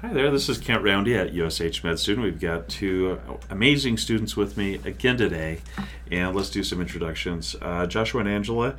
[0.00, 2.24] Hi there, this is Kent Roundy at USH Med Student.
[2.24, 3.18] We've got two
[3.50, 5.58] amazing students with me again today,
[6.08, 7.56] and let's do some introductions.
[7.60, 8.76] Uh, Joshua and Angela,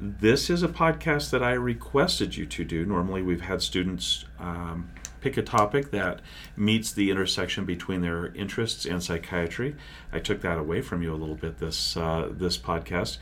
[0.00, 2.86] this is a podcast that I requested you to do.
[2.86, 4.88] Normally, we've had students um,
[5.20, 6.20] pick a topic that
[6.56, 9.76] meets the intersection between their interests and psychiatry.
[10.10, 13.18] I took that away from you a little bit this uh, this podcast.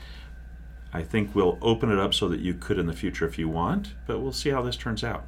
[0.93, 3.47] I think we'll open it up so that you could in the future if you
[3.47, 5.25] want, but we'll see how this turns out.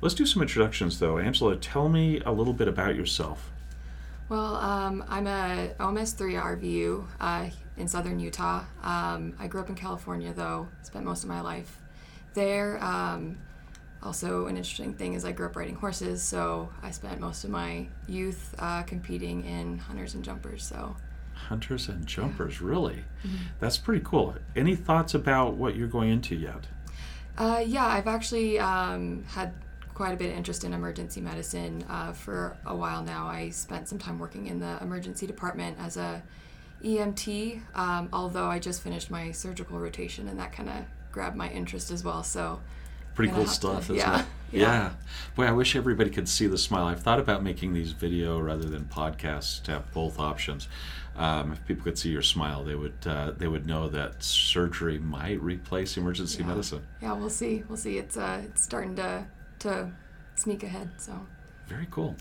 [0.00, 1.18] Let's do some introductions though.
[1.18, 3.50] Angela, tell me a little bit about yourself.
[4.28, 8.64] Well, um, I'm a OMS 3 RVU uh, in southern Utah.
[8.82, 11.78] Um, I grew up in California though, spent most of my life
[12.32, 12.82] there.
[12.82, 13.36] Um,
[14.02, 17.50] also, an interesting thing is I grew up riding horses, so I spent most of
[17.50, 20.64] my youth uh, competing in hunters and jumpers.
[20.64, 20.96] So
[21.48, 22.66] Hunters and jumpers, yeah.
[22.68, 23.04] really?
[23.24, 23.36] Mm-hmm.
[23.60, 24.34] That's pretty cool.
[24.56, 26.66] Any thoughts about what you're going into yet?
[27.36, 29.54] Uh, yeah, I've actually um, had
[29.94, 33.26] quite a bit of interest in emergency medicine uh, for a while now.
[33.26, 36.22] I spent some time working in the emergency department as a
[36.82, 41.48] EMT, um, although I just finished my surgical rotation and that kind of grabbed my
[41.50, 42.22] interest as well.
[42.22, 42.60] So
[43.14, 44.26] pretty cool stuff, to, isn't yeah, it?
[44.52, 44.60] Yeah.
[44.60, 44.90] yeah.
[45.34, 46.84] Boy, I wish everybody could see the smile.
[46.84, 50.68] I've thought about making these video rather than podcasts to have both options.
[51.16, 54.98] Um, if people could see your smile, they would uh, they would know that surgery
[54.98, 56.46] might replace emergency yeah.
[56.48, 56.86] medicine.
[57.00, 57.64] Yeah, we'll see.
[57.68, 57.98] We'll see.
[57.98, 59.26] It's uh, it's starting to
[59.60, 59.92] to
[60.34, 60.90] sneak ahead.
[60.98, 61.26] So.
[61.66, 62.16] Very cool,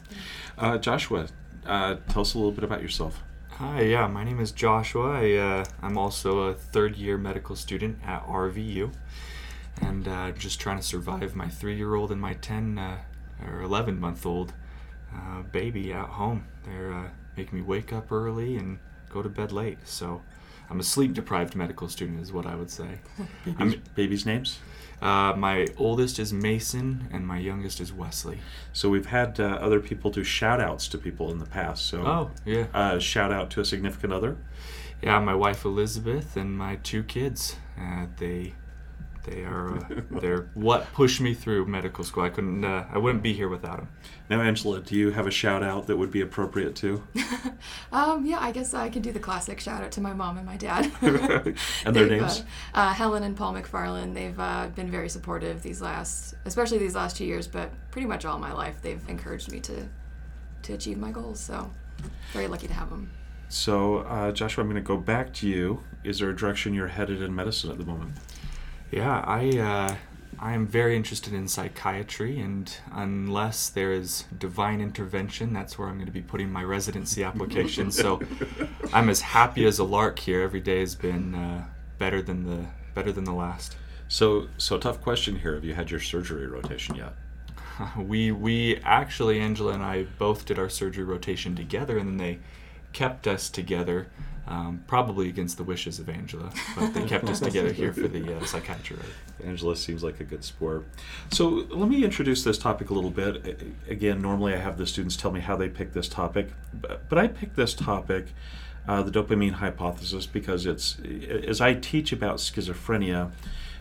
[0.58, 1.28] uh, Joshua.
[1.66, 3.22] Uh, tell us a little bit about yourself.
[3.52, 5.22] Hi, yeah, my name is Joshua.
[5.22, 8.92] I, uh, I'm also a third year medical student at RVU
[9.82, 12.98] and uh, just trying to survive my three year old and my 10 uh,
[13.46, 14.54] or 11 month old
[15.14, 16.46] uh, baby at home.
[16.64, 18.80] They're uh, making me wake up early and
[19.10, 19.80] go to bed late.
[19.86, 20.22] So
[20.70, 23.00] I'm a sleep deprived medical student, is what I would say.
[23.46, 24.60] baby's, baby's names?
[25.02, 28.40] Uh, my oldest is Mason, and my youngest is Wesley.
[28.72, 31.88] So we've had uh, other people do shout outs to people in the past.
[31.88, 32.68] So oh yeah,
[33.00, 34.38] shout out to a significant other.
[35.02, 37.56] Yeah, my wife Elizabeth and my two kids.
[38.18, 38.54] they
[39.24, 42.24] they are uh, they're what pushed me through medical school.
[42.24, 43.90] I couldn't uh, I wouldn't be here without them.
[44.30, 47.04] Now, Angela, do you have a shout out that would be appropriate too?
[47.92, 50.46] um, yeah, I guess I could do the classic shout out to my mom and
[50.46, 50.90] my dad.
[51.02, 52.44] and their names?
[52.74, 54.14] Uh, uh, Helen and Paul McFarland.
[54.14, 58.24] They've uh, been very supportive these last, especially these last two years, but pretty much
[58.24, 58.82] all my life.
[58.82, 59.88] They've encouraged me to
[60.64, 61.40] to achieve my goals.
[61.40, 61.70] So,
[62.32, 63.12] very lucky to have them.
[63.50, 65.84] So, uh, Joshua, I'm going to go back to you.
[66.06, 68.14] Is there a direction you're headed in medicine at the moment?
[68.92, 69.96] Yeah, I uh,
[70.38, 75.96] I am very interested in psychiatry, and unless there is divine intervention, that's where I'm
[75.96, 77.92] going to be putting my residency application.
[77.92, 78.22] so
[78.94, 80.42] I'm as happy as a lark here.
[80.42, 81.66] Every day has been uh,
[82.00, 83.78] better than the better than the last.
[84.08, 85.54] So so tough question here.
[85.54, 87.14] Have you had your surgery rotation yet?
[87.98, 92.40] we we actually Angela and I both did our surgery rotation together, and then they
[92.92, 94.08] kept us together
[94.48, 98.38] um, probably against the wishes of Angela, but they kept us together here for the
[98.38, 98.98] uh, psychiatry.
[99.44, 100.86] Angela seems like a good sport.
[101.30, 103.62] So let me introduce this topic a little bit.
[103.88, 107.18] Again, normally I have the students tell me how they pick this topic, but, but
[107.18, 108.28] I picked this topic,
[108.88, 110.98] uh, the dopamine hypothesis, because it's
[111.48, 113.32] as I teach about schizophrenia,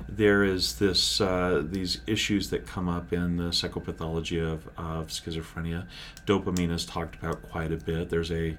[0.09, 5.87] there is this uh, these issues that come up in the psychopathology of, of schizophrenia.
[6.27, 8.11] Dopamine is talked about quite a bit.
[8.11, 8.57] There's a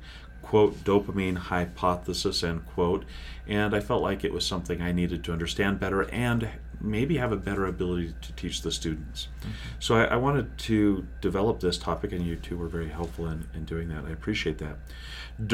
[0.51, 3.05] quote dopamine hypothesis end quote.
[3.47, 6.49] And i felt like it was something i needed to understand better and
[6.81, 9.29] maybe have a better ability to teach the students.
[9.39, 9.51] Mm-hmm.
[9.79, 13.47] so I, I, wanted to develop this topic and you two were very helpful in,
[13.53, 14.03] in doing that.
[14.03, 14.75] I appreciate that.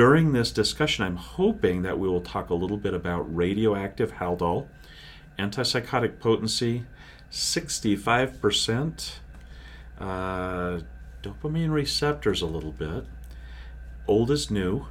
[0.02, 4.66] During this discussion i'm hoping that we will talk a little bit about radioactive haldol
[5.38, 6.86] antipsychotic potency
[7.32, 9.12] 65%
[10.00, 10.80] uh,
[11.22, 13.06] dopamine receptors a little bit
[14.08, 14.88] old is new,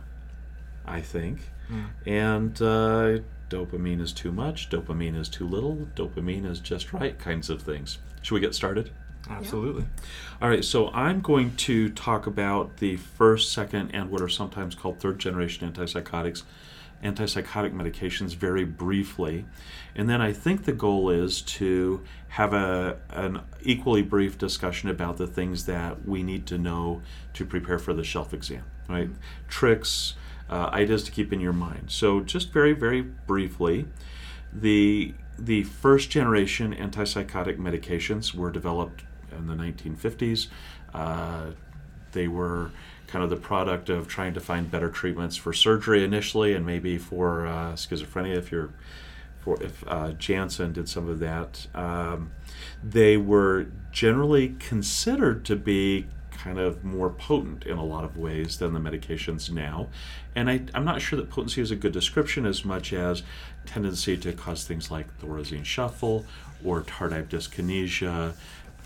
[0.84, 1.40] I think.
[1.70, 1.86] Mm.
[2.06, 7.50] And uh, dopamine is too much, dopamine is too little, dopamine is just right kinds
[7.50, 7.98] of things.
[8.22, 8.90] Should we get started?
[9.28, 9.82] Absolutely.
[9.82, 10.04] Yeah.
[10.42, 14.74] All right, so I'm going to talk about the first, second, and what are sometimes
[14.74, 16.44] called third generation antipsychotics,
[17.02, 19.44] antipsychotic medications very briefly.
[19.96, 25.16] And then I think the goal is to have a, an equally brief discussion about
[25.16, 27.02] the things that we need to know
[27.34, 29.10] to prepare for the shelf exam right?
[29.48, 30.14] Tricks,
[30.48, 31.90] uh, ideas to keep in your mind.
[31.90, 33.86] So, just very, very briefly,
[34.52, 39.04] the the first generation antipsychotic medications were developed
[39.36, 40.46] in the 1950s.
[40.94, 41.50] Uh,
[42.12, 42.70] they were
[43.06, 46.98] kind of the product of trying to find better treatments for surgery initially, and maybe
[46.98, 48.70] for uh, schizophrenia if you're
[49.38, 51.66] for if uh, Janssen did some of that.
[51.74, 52.32] Um,
[52.82, 56.06] they were generally considered to be
[56.46, 59.88] kind of more potent in a lot of ways than the medications now.
[60.36, 63.24] And I, I'm not sure that potency is a good description as much as
[63.64, 66.24] tendency to cause things like Thorazine shuffle
[66.64, 68.34] or tardive dyskinesia,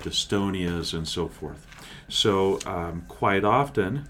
[0.02, 1.66] dystonias, and so forth.
[2.08, 4.08] So, um, quite often,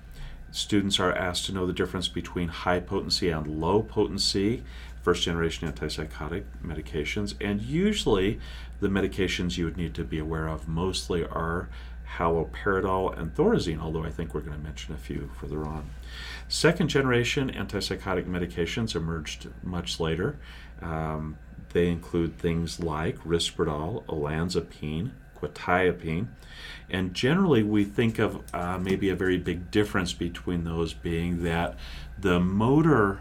[0.52, 4.62] students are asked to know the difference between high potency and low potency
[5.02, 7.34] first generation antipsychotic medications.
[7.40, 8.38] And usually,
[8.80, 11.68] the medications you would need to be aware of mostly are
[12.16, 15.90] haloperidol and thorazine, although I think we're going to mention a few further on.
[16.48, 20.38] Second generation antipsychotic medications emerged much later.
[20.82, 21.38] Um,
[21.72, 26.26] they include things like risperidol, olanzapine, quetiapine,
[26.90, 31.78] and generally we think of uh, maybe a very big difference between those being that
[32.18, 33.20] the motor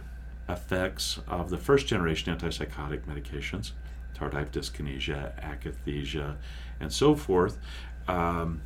[0.50, 3.72] effects of the first generation antipsychotic medications,
[4.16, 6.36] tardive dyskinesia, akathisia,
[6.80, 7.60] and so forth,
[8.08, 8.62] um,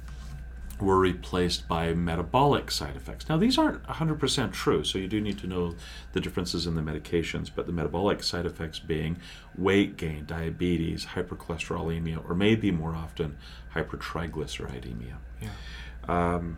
[0.83, 3.29] were replaced by metabolic side effects.
[3.29, 5.75] Now, these aren't 100% true, so you do need to know
[6.11, 9.17] the differences in the medications, but the metabolic side effects being
[9.57, 13.37] weight gain, diabetes, hypercholesterolemia, or maybe more often
[13.73, 15.15] hypertriglyceridemia.
[15.41, 15.49] Yeah.
[16.07, 16.57] Um,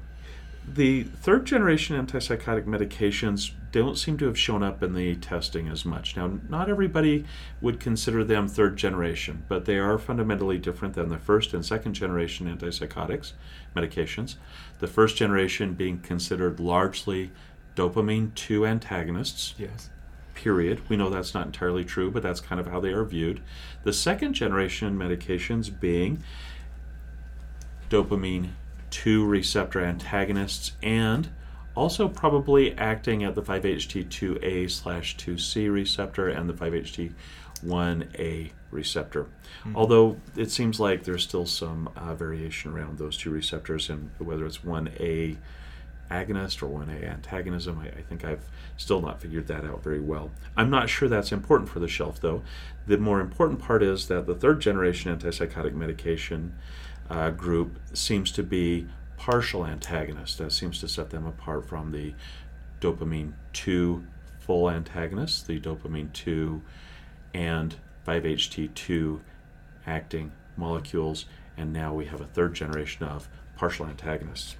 [0.67, 5.85] the third generation antipsychotic medications don't seem to have shown up in the testing as
[5.85, 6.15] much.
[6.15, 7.25] Now, not everybody
[7.61, 11.93] would consider them third generation, but they are fundamentally different than the first and second
[11.93, 13.33] generation antipsychotics
[13.75, 14.35] medications.
[14.79, 17.31] The first generation being considered largely
[17.75, 19.53] dopamine 2 antagonists.
[19.57, 19.89] Yes.
[20.33, 20.81] Period.
[20.89, 23.41] We know that's not entirely true, but that's kind of how they are viewed.
[23.83, 26.23] The second generation medications being
[27.89, 28.51] dopamine
[28.95, 31.29] 2 receptor antagonists and
[31.75, 39.23] also probably acting at the 5-HT2A slash 2C receptor and the 5-HT1A receptor.
[39.23, 39.75] Mm-hmm.
[39.75, 44.45] Although it seems like there's still some uh, variation around those two receptors and whether
[44.45, 45.35] it's 1A
[46.09, 47.79] agonist or 1A antagonism.
[47.79, 48.47] I, I, think I've
[48.77, 50.31] still not figured that out very well.
[50.55, 52.43] I'm not sure that's important for the shelf though.
[52.87, 56.55] The more important part is that the third generation antipsychotic medication
[57.09, 58.87] uh, group seems to be
[59.17, 60.35] partial antagonists.
[60.37, 62.13] That seems to set them apart from the
[62.81, 64.05] dopamine 2
[64.39, 66.61] full antagonists, the dopamine 2
[67.33, 67.75] and
[68.07, 69.19] 5-HT2
[69.87, 71.25] acting molecules,
[71.57, 74.55] and now we have a third generation of partial antagonists.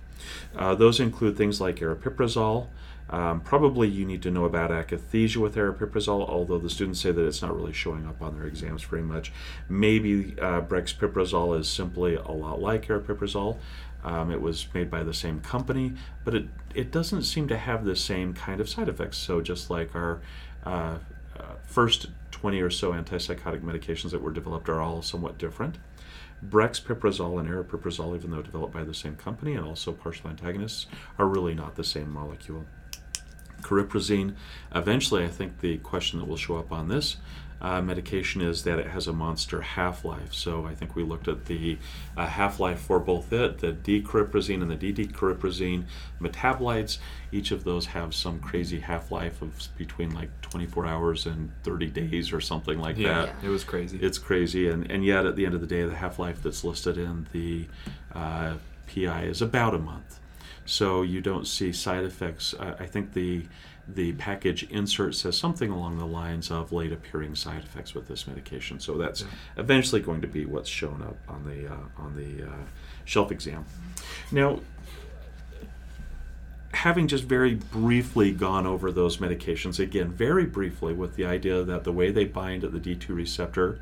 [0.55, 2.67] Uh, those include things like aripiprazole,
[3.09, 7.25] um, probably you need to know about akathisia with aripiprazole, although the students say that
[7.25, 9.31] it's not really showing up on their exams very much.
[9.69, 13.57] Maybe uh, brexpiprazole is simply a lot like aripiprazole.
[14.03, 15.93] Um, it was made by the same company,
[16.23, 19.17] but it, it doesn't seem to have the same kind of side effects.
[19.17, 20.21] So, just like our
[20.63, 20.97] uh,
[21.39, 25.77] uh, first 20 or so antipsychotic medications that were developed are all somewhat different.
[26.47, 30.85] Brexpiprazole and aripiprazole, even though developed by the same company and also partial antagonists,
[31.17, 32.65] are really not the same molecule
[33.65, 34.35] cariprazine.
[34.73, 37.17] Eventually, I think the question that will show up on this
[37.61, 40.33] uh, medication is that it has a monster half-life.
[40.33, 41.77] So I think we looked at the
[42.17, 45.85] uh, half-life for both it, the D-cariprazine and the DD-cariprazine
[46.21, 46.99] metabolites.
[47.31, 52.33] Each of those have some crazy half-life of between like 24 hours and 30 days
[52.33, 53.35] or something like yeah, that.
[53.43, 53.97] it was crazy.
[54.01, 56.97] It's crazy, and, and yet at the end of the day, the half-life that's listed
[56.97, 57.65] in the
[58.13, 58.55] uh,
[58.93, 60.19] PI is about a month
[60.65, 62.53] so you don't see side effects.
[62.59, 63.45] I, I think the
[63.87, 68.25] the package insert says something along the lines of late appearing side effects with this
[68.25, 68.79] medication.
[68.79, 69.27] So that's yeah.
[69.57, 72.65] eventually going to be what's shown up on the uh, on the uh,
[73.05, 73.65] shelf exam.
[74.31, 74.59] Now,
[76.73, 81.83] having just very briefly gone over those medications again, very briefly, with the idea that
[81.83, 83.79] the way they bind at the D2 receptor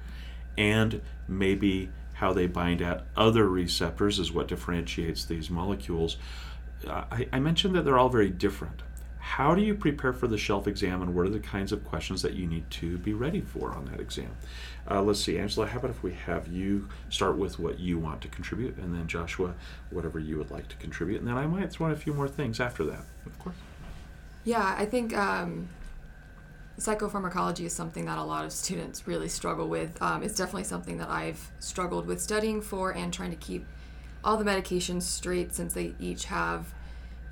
[0.57, 6.17] and maybe how they bind at other receptors is what differentiates these molecules.
[6.87, 8.81] I, I mentioned that they're all very different.
[9.19, 12.21] How do you prepare for the shelf exam, and what are the kinds of questions
[12.23, 14.31] that you need to be ready for on that exam?
[14.89, 18.21] Uh, let's see, Angela, how about if we have you start with what you want
[18.21, 19.53] to contribute, and then Joshua,
[19.91, 22.27] whatever you would like to contribute, and then I might throw in a few more
[22.27, 23.05] things after that.
[23.25, 23.55] Of course.
[24.43, 25.69] Yeah, I think um,
[26.77, 30.01] psychopharmacology is something that a lot of students really struggle with.
[30.01, 33.65] Um, it's definitely something that I've struggled with studying for and trying to keep
[34.23, 36.73] all the medications straight since they each have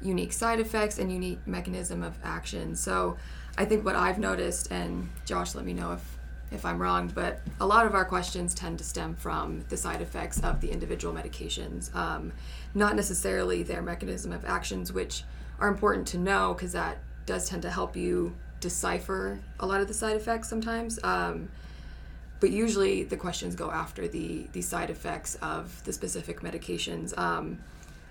[0.01, 2.75] unique side effects and unique mechanism of action.
[2.75, 3.17] So
[3.57, 6.17] I think what I've noticed, and Josh, let me know if
[6.51, 10.01] if I'm wrong, but a lot of our questions tend to stem from the side
[10.01, 12.33] effects of the individual medications, um,
[12.75, 15.23] not necessarily their mechanism of actions, which
[15.59, 19.87] are important to know because that does tend to help you decipher a lot of
[19.87, 20.99] the side effects sometimes.
[21.03, 21.47] Um,
[22.41, 27.17] but usually the questions go after the the side effects of the specific medications.
[27.17, 27.59] Um,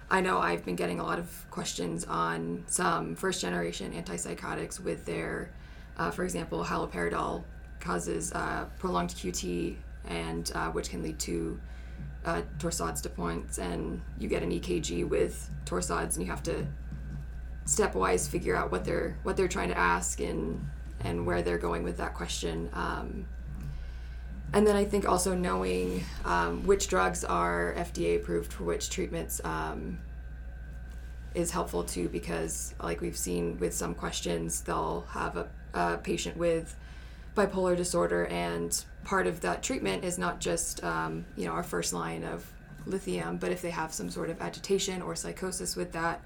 [0.09, 5.05] I know I've been getting a lot of questions on some first generation antipsychotics with
[5.05, 5.51] their,
[5.99, 7.45] uh, for example, haloperidol
[7.81, 9.77] causes uh, prolonged QT
[10.09, 11.61] and uh, which can lead to
[12.25, 16.67] uh, torsades de pointes and you get an EKG with torsades, and you have to
[17.67, 20.65] stepwise figure out what they're what they're trying to ask and
[21.01, 22.69] and where they're going with that question.
[22.73, 23.27] Um,
[24.53, 29.41] and then I think also knowing um, which drugs are FDA approved for which treatments
[29.45, 29.99] um,
[31.35, 36.37] is helpful too, because like we've seen with some questions, they'll have a, a patient
[36.37, 36.75] with
[37.37, 41.93] bipolar disorder, and part of that treatment is not just um, you know our first
[41.93, 42.51] line of
[42.87, 46.23] lithium, but if they have some sort of agitation or psychosis with that,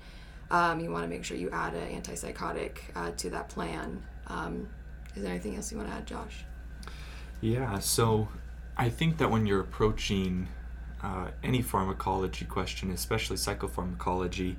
[0.51, 4.03] um, you want to make sure you add an antipsychotic uh, to that plan.
[4.29, 4.69] Um,
[5.15, 6.45] is there anything else you want to add, Josh?
[7.45, 8.29] Yeah, so
[8.75, 10.49] I think that when you're approaching
[11.03, 14.57] uh, any pharmacology question, especially psychopharmacology,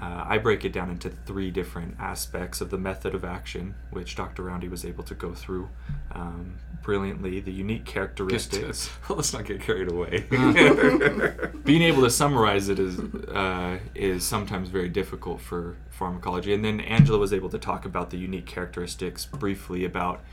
[0.00, 4.16] uh, I break it down into three different aspects of the method of action, which
[4.16, 4.42] Dr.
[4.44, 5.68] Roundy was able to go through
[6.12, 7.40] um, brilliantly.
[7.40, 8.88] The unique characteristics.
[9.10, 10.24] Let's not get carried away.
[11.64, 16.54] Being able to summarize it is uh, is sometimes very difficult for pharmacology.
[16.54, 19.84] And then Angela was able to talk about the unique characteristics briefly.
[19.84, 20.24] About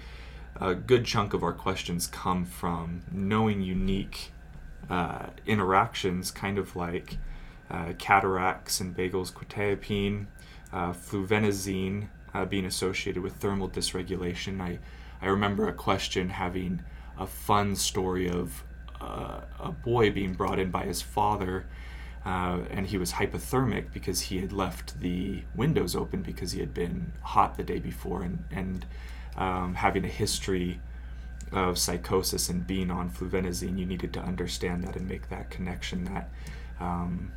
[0.60, 4.32] a good chunk of our questions come from knowing unique
[4.90, 7.18] uh, interactions, kind of like
[7.70, 10.28] uh, cataracts and beagles quetiapine,
[10.74, 14.62] uh, fluphenazine uh, being associated with thermal dysregulation.
[14.62, 14.80] I,
[15.22, 16.84] I remember a question having
[17.18, 18.64] a fun story of
[19.00, 21.66] uh, a boy being brought in by his father.
[22.24, 26.72] Uh, and he was hypothermic because he had left the windows open because he had
[26.72, 28.86] been hot the day before and, and
[29.38, 30.80] um, having a history
[31.52, 36.06] of psychosis and being on fluphenazine, you needed to understand that and make that connection
[36.06, 36.30] that
[36.80, 37.32] um,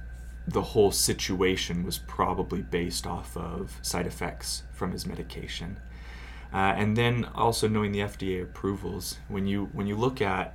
[0.46, 5.78] the whole situation was probably based off of side effects from his medication.
[6.52, 10.54] Uh, and then also knowing the FDA approvals, when you when you look at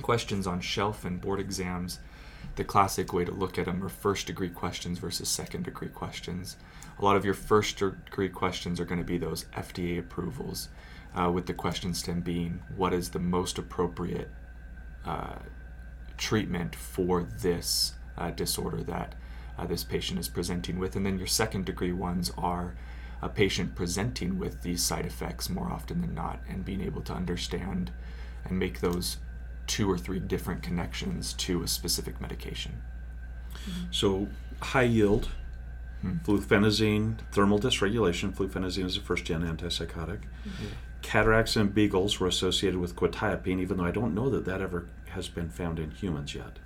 [0.00, 2.00] questions on shelf and board exams,
[2.56, 6.56] the classic way to look at them are first degree questions versus second degree questions.
[7.00, 10.68] A lot of your first degree questions are going to be those FDA approvals,
[11.14, 14.30] uh, with the question stem being what is the most appropriate
[15.06, 15.36] uh,
[16.18, 19.14] treatment for this uh, disorder that
[19.58, 20.94] uh, this patient is presenting with.
[20.94, 22.76] And then your second degree ones are
[23.22, 27.14] a patient presenting with these side effects more often than not and being able to
[27.14, 27.90] understand
[28.44, 29.16] and make those
[29.66, 32.82] two or three different connections to a specific medication.
[33.54, 33.84] Mm-hmm.
[33.90, 34.28] So,
[34.60, 35.30] high yield,
[36.02, 36.18] hmm.
[36.24, 38.32] fluphenazine, thermal dysregulation.
[38.32, 40.20] Fluphenazine is a first gen antipsychotic.
[40.46, 40.66] Mm-hmm.
[41.02, 44.86] Cataracts and beagles were associated with quetiapine, even though I don't know that that ever
[45.10, 46.58] has been found in humans yet.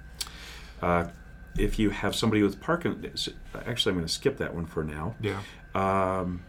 [0.83, 1.09] Uh,
[1.57, 5.14] if you have somebody with Parkinson's, actually, I'm going to skip that one for now.
[5.21, 5.41] Yeah.
[5.75, 6.43] Um,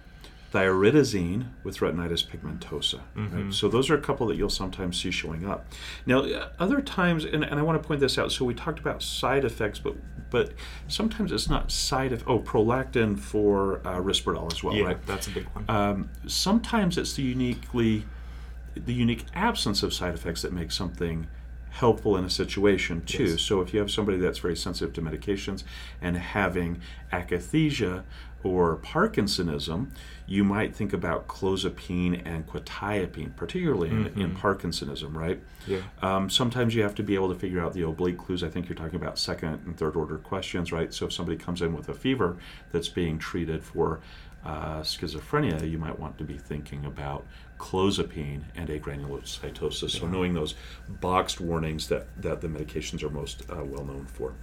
[0.55, 3.01] thioridazine with retinitis pigmentosa.
[3.15, 3.45] Mm-hmm.
[3.45, 3.53] Right?
[3.53, 5.67] So those are a couple that you'll sometimes see showing up.
[6.05, 6.25] Now,
[6.57, 8.31] other times, and, and I want to point this out.
[8.31, 9.95] So we talked about side effects, but
[10.29, 10.53] but
[10.87, 15.05] sometimes it's not side of oh prolactin for uh, Risperdal as well, yeah, right?
[15.05, 15.65] That's a big one.
[15.67, 18.05] Um, sometimes it's the uniquely
[18.75, 21.27] the unique absence of side effects that makes something
[21.69, 23.31] helpful in a situation too.
[23.31, 23.41] Yes.
[23.41, 25.63] So if you have somebody that's very sensitive to medications
[26.01, 26.79] and having
[27.11, 28.03] akathisia
[28.45, 29.87] or Parkinsonism,
[30.27, 34.21] you might think about clozapine and quetiapine, particularly in, mm-hmm.
[34.21, 35.41] in Parkinsonism, right?
[35.65, 35.81] Yeah.
[36.03, 38.43] Um, sometimes you have to be able to figure out the oblique clues.
[38.43, 40.93] I think you're talking about second and third order questions, right?
[40.93, 42.37] So if somebody comes in with a fever
[42.71, 44.01] that's being treated for
[44.45, 47.25] uh, schizophrenia, you might want to be thinking about
[47.57, 49.99] clozapine and agranulocytosis.
[49.99, 50.53] So knowing those
[50.87, 54.35] boxed warnings that, that the medications are most uh, well known for.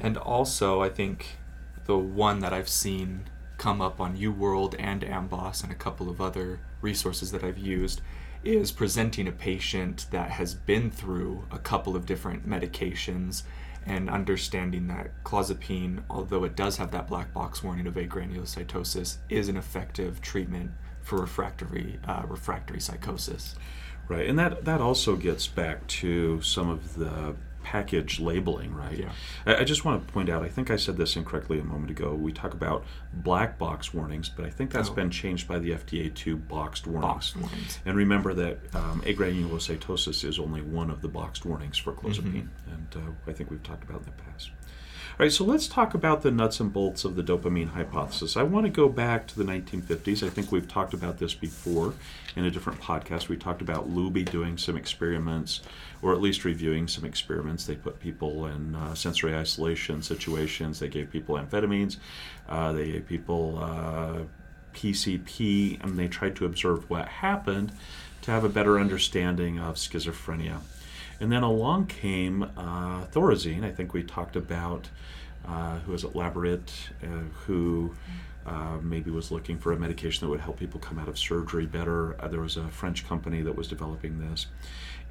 [0.00, 1.36] And also, I think
[1.84, 6.20] the one that I've seen come up on UWorld and AMBOSS and a couple of
[6.20, 8.00] other resources that I've used
[8.42, 13.42] is presenting a patient that has been through a couple of different medications
[13.86, 19.48] and understanding that clozapine, although it does have that black box warning of agranulocytosis, is
[19.48, 20.70] an effective treatment
[21.02, 23.54] for refractory uh, refractory psychosis.
[24.06, 28.98] Right, and that that also gets back to some of the package labeling, right?
[28.98, 29.12] Yeah.
[29.46, 31.90] I, I, just want to point out, I think I said this incorrectly a moment
[31.90, 32.14] ago.
[32.14, 34.94] We talk about black box warnings, but I think that's oh.
[34.94, 37.12] been changed by the FDA to boxed warnings.
[37.12, 37.78] Boxed warnings.
[37.84, 42.72] And remember that um, agranulocytosis is only one of the boxed warnings for clozapine, mm-hmm.
[42.72, 44.50] and uh, I think we've talked about in the past.
[45.18, 48.36] Right, so let's talk about the nuts and bolts of the dopamine hypothesis.
[48.36, 50.26] I want to go back to the 1950s.
[50.26, 51.94] I think we've talked about this before
[52.36, 53.28] in a different podcast.
[53.28, 55.60] We talked about Luby doing some experiments,
[56.02, 57.64] or at least reviewing some experiments.
[57.64, 61.98] They put people in uh, sensory isolation situations, they gave people amphetamines,
[62.48, 64.22] uh, they gave people uh,
[64.74, 67.72] PCP, and they tried to observe what happened
[68.22, 70.60] to have a better understanding of schizophrenia.
[71.20, 73.64] And then along came uh, Thorazine.
[73.64, 74.88] I think we talked about
[75.46, 76.70] uh, who was at Laborit,
[77.02, 77.06] uh,
[77.46, 77.94] who
[78.82, 82.20] maybe was looking for a medication that would help people come out of surgery better.
[82.20, 84.46] Uh, there was a French company that was developing this,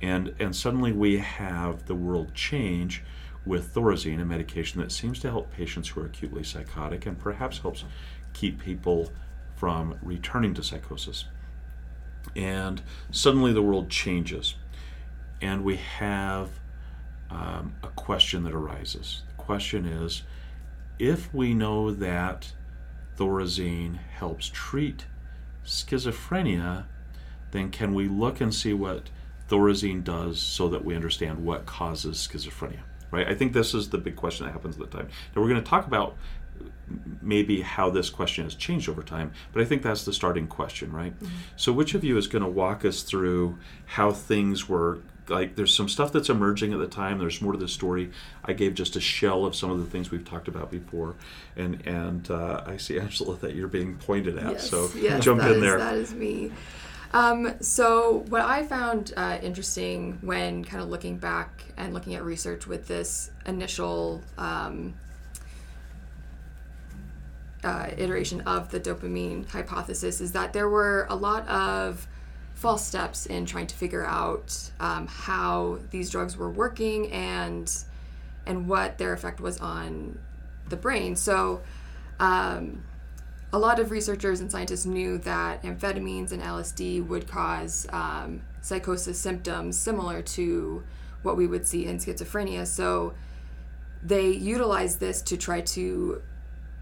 [0.01, 3.03] and and suddenly we have the world change
[3.45, 7.60] with Thorazine, a medication that seems to help patients who are acutely psychotic and perhaps
[7.60, 7.83] helps
[8.33, 9.12] keep people
[9.55, 11.25] from returning to psychosis.
[12.36, 12.81] And
[13.12, 14.55] suddenly the world changes
[15.44, 16.50] and we have
[17.30, 19.24] um, a question that arises.
[19.28, 20.24] The question is
[20.98, 22.54] if we know that
[23.18, 25.06] Thorazine helps treat
[25.66, 26.86] schizophrenia,
[27.52, 29.10] then can we look and see what
[29.50, 32.80] Thorazine does so that we understand what causes schizophrenia?
[33.12, 33.28] Right?
[33.28, 35.10] I think this is the big question that happens at the time.
[35.36, 36.16] Now we're going to talk about
[37.22, 40.92] maybe how this question has changed over time, but I think that's the starting question,
[40.92, 41.14] right?
[41.14, 41.36] Mm-hmm.
[41.58, 45.74] So, which of you is going to walk us through how things were like there's
[45.74, 47.20] some stuff that's emerging at the time.
[47.20, 48.12] There's more to the story.
[48.44, 51.15] I gave just a shell of some of the things we've talked about before.
[51.56, 54.53] And and uh, i see angela that you're being pointed at.
[54.53, 55.77] Yes, so yes, jump in is, there.
[55.77, 56.51] that is me.
[57.13, 62.24] Um, so what i found uh, interesting when kind of looking back and looking at
[62.24, 64.96] research with this initial um,
[67.63, 72.08] uh, iteration of the dopamine hypothesis is that there were a lot of
[72.63, 77.84] false steps in trying to figure out um, how these drugs were working and
[78.46, 80.17] and what their effect was on
[80.70, 81.17] the brain.
[81.17, 81.62] So,
[82.22, 82.86] um,
[83.51, 89.20] a lot of researchers and scientists knew that amphetamines and LSD would cause um, psychosis
[89.20, 90.84] symptoms similar to
[91.22, 92.65] what we would see in schizophrenia.
[92.65, 93.13] So,
[94.01, 96.22] they utilized this to try to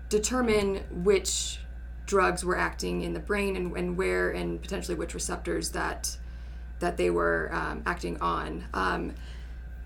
[0.10, 1.58] determine which
[2.12, 6.18] drugs were acting in the brain and, and where and potentially which receptors that
[6.80, 8.66] that they were um, acting on.
[8.74, 9.14] Um,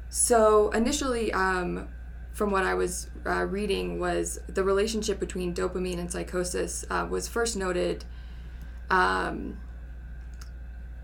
[0.09, 1.87] so initially, um,
[2.33, 7.27] from what I was uh, reading, was the relationship between dopamine and psychosis uh, was
[7.27, 8.05] first noted.
[8.89, 9.59] Um,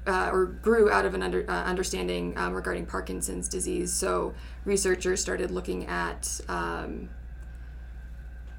[0.07, 3.93] uh, or grew out of an under, uh, understanding um, regarding Parkinson's disease.
[3.93, 4.33] So
[4.65, 7.09] researchers started looking at um,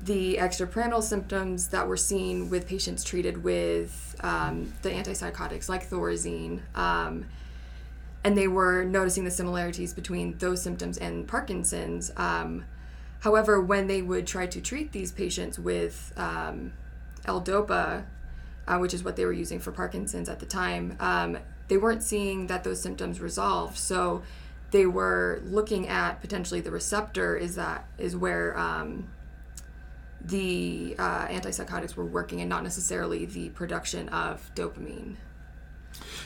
[0.02, 6.60] the extrapyramidal symptoms that were seen with patients treated with um, the antipsychotics like Thorazine.
[6.74, 7.26] Um,
[8.24, 12.10] and they were noticing the similarities between those symptoms and Parkinson's.
[12.16, 12.64] Um,
[13.20, 16.72] however, when they would try to treat these patients with um,
[17.24, 18.04] L-DOPA,
[18.66, 21.38] uh, which is what they were using for Parkinson's at the time, um,
[21.68, 23.76] they weren't seeing that those symptoms resolved.
[23.76, 24.22] So
[24.72, 29.08] they were looking at potentially the receptor is that is where um,
[30.24, 35.16] the uh, antipsychotics were working and not necessarily the production of dopamine.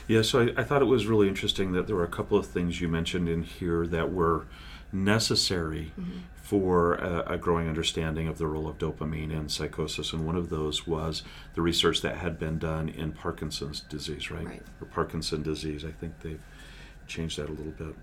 [0.07, 2.47] Yeah, so I, I, thought it was really interesting that there were a couple of
[2.47, 4.47] things you mentioned in here that were
[4.93, 6.19] necessary mm-hmm.
[6.37, 10.13] for a, a, growing understanding of the role of dopamine in psychosis.
[10.13, 11.23] And one of those was
[11.55, 14.47] the research that had been done in Parkinson's disease, right?
[14.47, 14.63] right.
[14.81, 15.85] Or Parkinson disease.
[15.85, 16.43] I think they've
[17.09, 17.95] changed that a little bit.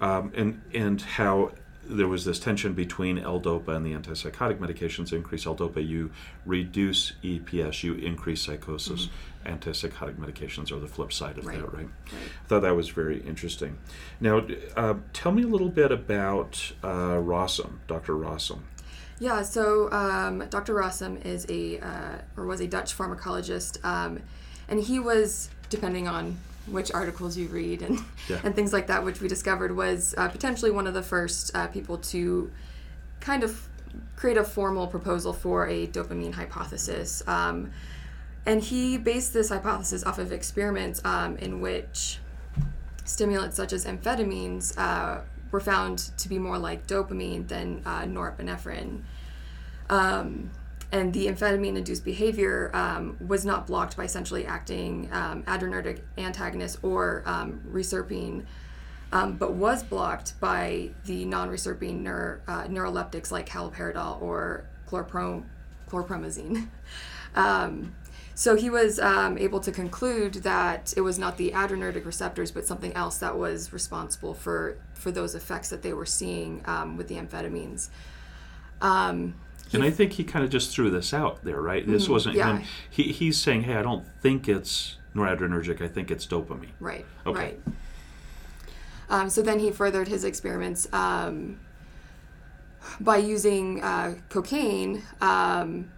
[0.00, 1.52] Um, and, and how
[1.88, 5.12] there was this tension between L-DOPA and the antipsychotic medications.
[5.12, 6.10] Increase L-DOPA, you
[6.44, 9.06] reduce EPS, you increase psychosis.
[9.06, 9.54] Mm-hmm.
[9.54, 11.58] Antipsychotic medications are the flip side of right.
[11.58, 11.84] that, right?
[11.84, 11.88] right?
[12.44, 13.78] I thought that was very interesting.
[14.20, 14.46] Now,
[14.76, 18.14] uh, tell me a little bit about uh, Rossum, Dr.
[18.14, 18.60] Rossum.
[19.18, 20.74] Yeah, so um, Dr.
[20.74, 24.20] Rossum is a uh, or was a Dutch pharmacologist, um,
[24.68, 26.36] and he was depending on
[26.70, 28.40] which articles you read and yeah.
[28.44, 31.66] and things like that, which we discovered was uh, potentially one of the first uh,
[31.68, 32.50] people to
[33.20, 33.68] kind of
[34.16, 37.22] create a formal proposal for a dopamine hypothesis.
[37.26, 37.70] Um,
[38.44, 42.18] and he based this hypothesis off of experiments um, in which
[43.04, 49.02] stimulants such as amphetamines uh, were found to be more like dopamine than uh, norepinephrine.
[49.88, 50.50] Um,
[50.96, 56.78] and the amphetamine induced behavior um, was not blocked by centrally acting um, adrenergic antagonists
[56.82, 58.46] or um, reserpine,
[59.12, 65.44] um, but was blocked by the non reserpine neur- uh, neuroleptics like haloperidol or chlorprom-
[65.88, 66.68] chlorpromazine.
[67.34, 67.94] Um,
[68.34, 72.64] so he was um, able to conclude that it was not the adrenergic receptors, but
[72.64, 76.64] something else that was responsible for, for those effects that they were seeing
[76.96, 77.90] with the amphetamines.
[78.80, 79.34] Um,
[79.76, 81.86] and I think he kind of just threw this out there, right?
[81.86, 82.48] This wasn't Mm-hmm.
[82.48, 82.58] yeah.
[82.58, 82.66] him.
[82.90, 85.80] He, he's saying, hey, I don't think it's noradrenergic.
[85.80, 86.70] I think it's dopamine.
[86.80, 87.06] Right.
[87.26, 87.38] Okay.
[87.38, 87.60] Right.
[89.08, 91.60] Um, so then he furthered his experiments um,
[93.00, 95.02] by using uh, cocaine.
[95.20, 95.90] Um,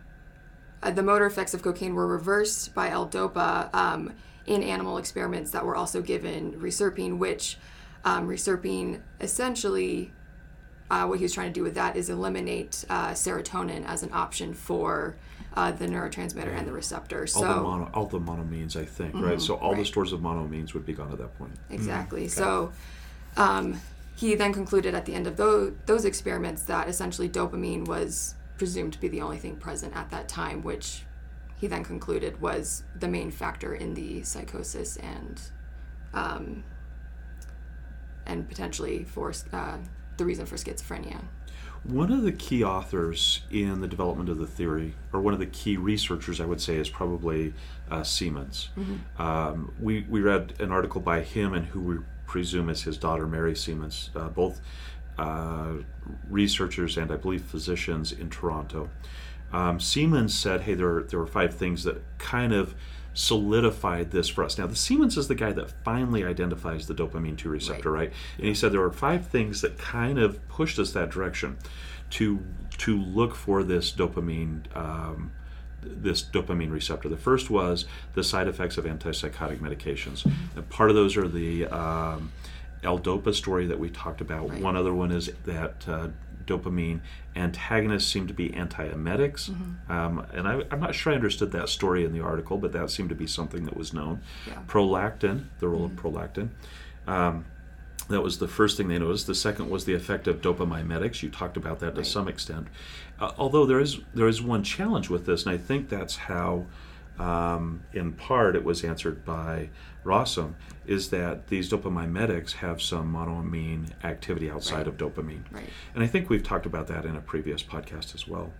[0.82, 4.12] uh, the motor effects of cocaine were reversed by L-DOPA um,
[4.46, 7.56] in animal experiments that were also given reserpine, which
[8.04, 10.12] um, reserpine essentially
[10.90, 14.10] uh, what he was trying to do with that is eliminate uh, serotonin as an
[14.12, 15.16] option for
[15.54, 17.20] uh, the neurotransmitter and the receptor.
[17.20, 19.40] All, So the mono, all the monoamines, I think, right?
[19.40, 21.52] So all the stores of monoamines would be gone at that point.
[21.70, 22.28] Exactly.
[22.28, 22.72] So
[23.36, 23.80] um,
[24.16, 28.92] he then concluded at the end of those, those experiments that essentially dopamine was presumed
[28.92, 31.02] to be the only thing present at that time, which
[31.60, 35.40] he then concluded was the main factor in the psychosis and
[36.14, 36.64] um,
[38.26, 39.78] and potentially for uh,
[40.18, 41.20] the reason for schizophrenia.
[41.84, 45.46] One of the key authors in the development of the theory, or one of the
[45.46, 47.54] key researchers, I would say, is probably
[47.90, 48.50] uh, Seeman.
[49.18, 53.26] Um, we, we read an article by him and who we presume is his daughter,
[53.26, 54.60] Mary Seeman, uh, both
[55.18, 55.74] uh,
[56.28, 58.90] researchers and I believe physicians in Toronto.
[59.52, 62.74] Um, Seeman said, hey, there, are- there were five things that kind of
[63.18, 64.56] solidified this for us.
[64.58, 68.12] Now, the Seeman is the guy that finally identifies the dopamine 2 receptor, right?
[68.36, 71.58] And he said there were five things that kind of pushed us that direction
[72.10, 72.40] to
[72.78, 75.32] to look for this dopamine um,
[75.82, 77.08] this dopamine receptor.
[77.08, 80.24] The first was the side effects of antipsychotic medications.
[80.54, 82.32] And part of those are the um,
[82.84, 84.48] L-DOPA story that we talked about.
[84.48, 84.60] Right.
[84.60, 86.08] One other one is that uh,
[86.48, 87.00] dopamine
[87.36, 89.48] antagonists seem to be antiemetics.
[89.90, 92.90] Um, and I, I'm not sure I understood that story in the article, but that
[92.90, 94.20] seemed to be something that was known.
[94.46, 94.54] Yeah.
[94.66, 96.48] Prolactin, the role of prolactin.
[97.06, 97.44] Um,
[98.08, 99.26] that was the first thing they noticed.
[99.26, 101.22] The second was the effect of dopamimetics.
[101.22, 102.06] You talked about that to Right.
[102.06, 102.68] some extent.
[103.20, 106.64] Uh, although there is there is one challenge with this, and I think that's how,
[107.18, 109.68] um, in part, it was answered by
[110.08, 110.54] Rossum,
[110.86, 114.86] is that these dopamimetics have some monoamine activity outside Right.
[114.88, 115.42] of dopamine.
[115.52, 115.68] Right.
[115.94, 118.52] And I think we've talked about that in a previous podcast as well.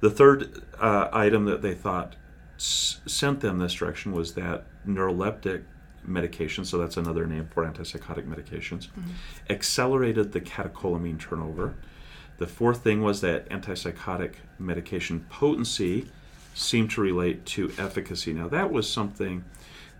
[0.00, 2.16] The third uh, item that they thought
[2.56, 5.62] s- sent them this direction was that neuroleptic
[6.04, 8.88] medication, so that's another name for antipsychotic medications,
[9.50, 11.74] accelerated the catecholamine turnover.
[12.38, 16.08] The fourth thing was that antipsychotic medication potency
[16.54, 18.32] seemed to relate to efficacy.
[18.32, 19.44] Now, that was something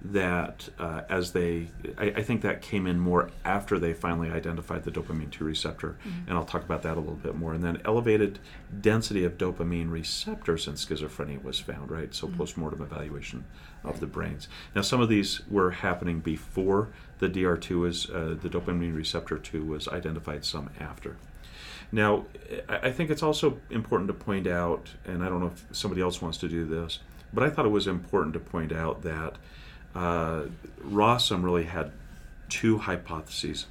[0.03, 4.85] that uh, as they I, I think that came in more after they finally identified
[4.85, 7.55] the dopamine 2 receptor and i'll talk about that a little bit more.
[7.55, 8.39] And then elevated
[8.81, 12.15] density of dopamine receptors in schizophrenia was found right?
[12.15, 13.45] So postmortem evaluation
[13.85, 14.49] of the brains.
[14.75, 19.65] Now some of these were happening before the dr2 was uh, the dopamine receptor 2
[19.65, 21.17] was identified some after.
[21.93, 22.27] Now,
[22.69, 26.21] I think it's also important to point out, and I don't know if somebody else
[26.21, 26.99] wants to do this,
[27.33, 29.37] but I thought it was important to point out that
[29.97, 30.43] uh,
[30.85, 31.91] Rossum really had
[32.49, 33.67] two hypotheses,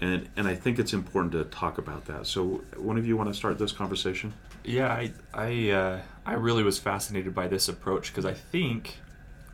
[0.00, 2.26] and and I think it's important to talk about that.
[2.26, 4.32] So, one of you want to start this conversation?
[4.64, 8.98] Yeah, I I, uh, I really was fascinated by this approach because I think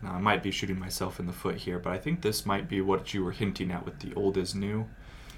[0.03, 2.69] now I might be shooting myself in the foot here, but I think this might
[2.69, 4.87] be what you were hinting at with the old is new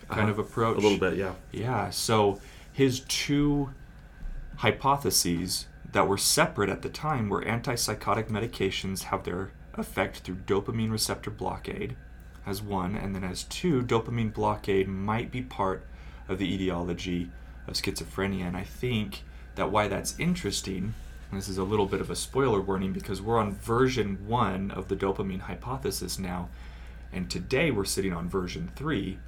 [0.08, 0.30] kind Uh-huh.
[0.30, 0.76] of approach.
[0.78, 1.32] A little bit, yeah.
[1.52, 2.40] Yeah, so
[2.72, 3.70] his two
[4.56, 10.90] hypotheses that were separate at the time were antipsychotic medications have their effect through dopamine
[10.90, 11.96] receptor blockade,
[12.44, 15.84] as one, and then as two, dopamine blockade might be part
[16.28, 17.30] of the etiology
[17.66, 18.46] of schizophrenia.
[18.46, 19.22] And I think
[19.56, 20.94] that why that's interesting,
[21.32, 24.88] this is a little bit of a spoiler warning because we're on version one of
[24.88, 26.48] the dopamine hypothesis now,
[27.12, 29.18] and today we're sitting on version three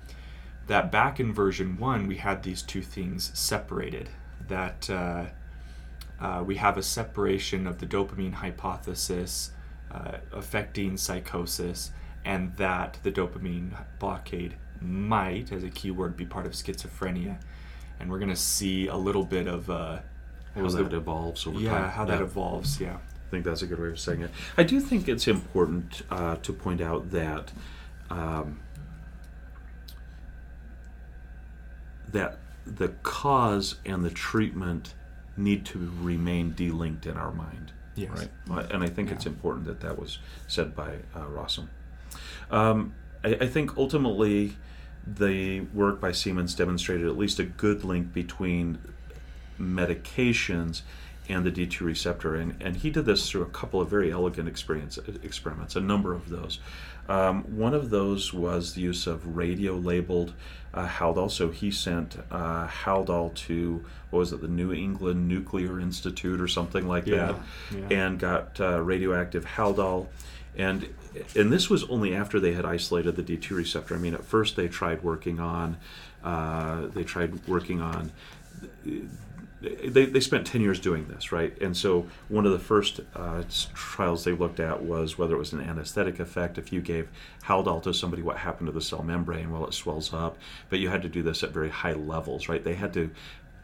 [0.68, 4.08] that back in version one we had these two things separated
[4.46, 5.24] that uh,
[6.20, 9.50] uh, we have a separation of the dopamine hypothesis
[9.92, 11.90] uh, affecting psychosis
[12.24, 17.38] and that the dopamine blockade might as a keyword be part of schizophrenia
[18.00, 19.98] and we're going to see a little bit of uh,
[20.54, 21.90] How that the- evolves over yeah time.
[21.90, 22.24] how that Yeah.
[22.24, 24.30] evolves yeah I think that's a good way of saying it.
[24.56, 27.52] I do think it's important uh, to point out that
[28.08, 28.60] um,
[32.10, 34.94] that the cause and the treatment
[35.36, 37.72] need to remain delinked in our mind.
[37.98, 38.28] Yes.
[38.46, 38.70] Right.
[38.70, 41.68] And I think it's important that that was said by uh, Rossum.
[42.50, 44.56] Um, I, I think ultimately
[45.06, 48.78] the work by Seeman demonstrated at least a good link between
[49.58, 50.82] medications
[51.28, 52.36] and the D2 receptor.
[52.36, 56.14] And, and he did this through a couple of very elegant experience, experiments, a number
[56.14, 56.60] of those.
[57.08, 60.34] Um, one of those was the use of radio labeled
[60.74, 61.30] uh, Haldol.
[61.30, 66.48] So he sent uh, Haldol to, what was it, the New England Nuclear Institute or
[66.48, 67.32] something like Yeah,
[67.72, 67.98] that, yeah.
[68.04, 70.08] and got uh, radioactive Haldol.
[70.56, 70.92] And,
[71.34, 73.94] and this was only after they had isolated the D2 receptor.
[73.94, 75.76] I mean, at first they tried working on,
[76.22, 78.12] uh, they tried working on
[79.60, 81.56] they, they spent 10 years doing this, right?
[81.60, 83.42] And so one of the first uh,
[83.74, 86.58] trials they looked at was whether it was an anesthetic effect.
[86.58, 87.08] If you gave
[87.44, 89.50] Haldol to somebody, what happened to the cell membrane?
[89.50, 90.38] Well, it swells up.
[90.70, 92.62] But you had to do this at very high levels, right?
[92.62, 93.10] They had to,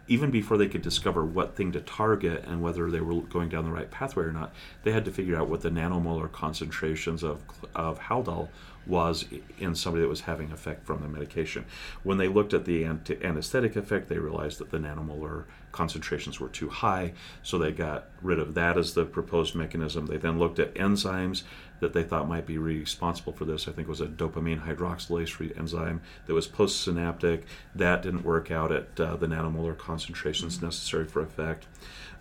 [0.09, 3.65] even before they could discover what thing to target and whether they were going down
[3.65, 4.53] the right pathway or not,
[4.83, 7.41] they had to figure out what the nanomolar concentrations of,
[7.75, 8.49] of Haldol
[8.87, 9.25] was
[9.59, 11.65] in somebody that was having effect from the medication.
[12.03, 16.49] When they looked at the anti- anesthetic effect, they realized that the nanomolar concentrations were
[16.49, 20.07] too high, so they got rid of that as the proposed mechanism.
[20.07, 21.43] They then looked at enzymes
[21.81, 23.67] that they thought might be responsible for this.
[23.67, 27.43] I think it was a dopamine hydroxylase enzyme that was postsynaptic.
[27.75, 31.67] That didn't work out at uh, the nanomolar concentrations necessary for effect.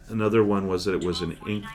[0.10, 1.68] Another one was that it was an in-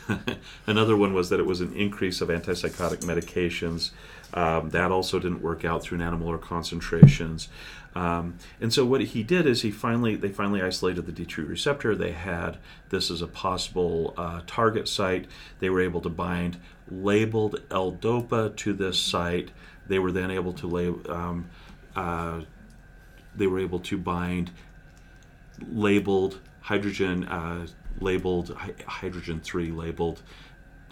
[0.66, 3.90] Another one was that it was an increase of antipsychotic medications.
[4.34, 7.48] Um, that also didn't work out through nanomolar concentrations.
[7.94, 11.94] Um, and so what he did is he finally they finally isolated the D2 receptor.
[11.94, 12.56] They had
[12.88, 15.26] this as a possible uh, target site.
[15.58, 16.58] They were able to bind
[16.90, 19.50] labeled L-DOPA to this site.
[19.86, 20.88] They were then able to lay.
[21.08, 21.50] Um,
[21.94, 22.40] uh,
[23.34, 24.50] they were able to bind
[25.70, 27.66] labeled hydrogen uh,
[28.00, 30.22] labeled hydrogen 3 labeled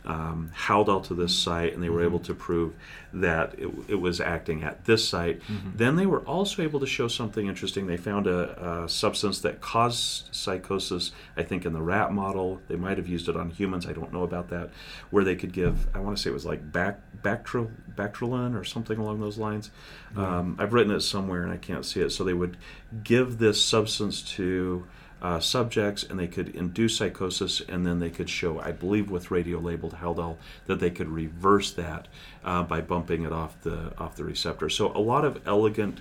[0.05, 2.75] um, Haldol to this site and they were able to prove
[3.13, 5.43] that it, it was acting at this site.
[5.77, 7.87] Then they were also able to show something interesting.
[7.87, 12.61] They found a, a substance that caused psychosis, I think, in the rat model.
[12.69, 14.71] They might have used it on humans, I don't know about that,
[15.11, 18.65] where they could give, I want to say it was like bac, Bactri, Bactrilin or
[18.65, 19.71] something along those lines.
[20.17, 22.11] Um, I've written it somewhere and I can't see it.
[22.11, 22.57] So they would
[23.05, 24.87] give this substance to
[25.23, 29.31] uh, subjects and they could induce psychosis and then they could show i believe with
[29.31, 32.09] radio labeled haldol that they could reverse that
[32.45, 36.01] uh, by bumping it off the off the receptor so a lot of elegant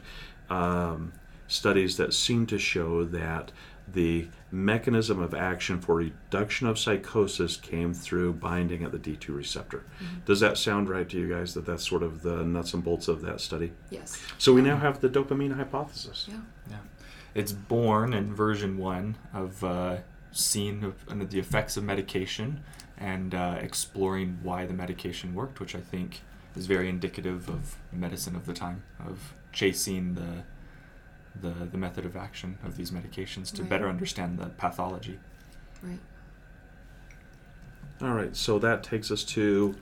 [0.50, 1.12] um,
[1.48, 3.52] studies that seem to show that
[3.94, 9.84] the mechanism of action for reduction of psychosis came through binding at the D2 receptor.
[10.26, 13.08] Does that sound right to you guys that that's sort of the nuts and bolts
[13.08, 13.72] of that study?
[13.90, 14.22] Yes.
[14.38, 16.28] So we now have the dopamine hypothesis.
[16.30, 16.38] Yeah.
[16.70, 16.78] Yeah.
[17.36, 19.98] It's born in version one of uh,
[20.32, 22.62] seeing of, under the effects of medication
[22.98, 26.22] and uh, exploring why the medication worked, which I think
[26.56, 30.44] is very indicative of medicine of the time, of chasing the
[31.42, 33.70] the, the method of action of these medications to Right.
[33.70, 35.20] better understand the pathology.
[35.82, 36.00] Right.
[38.02, 39.76] All right, so that takes us to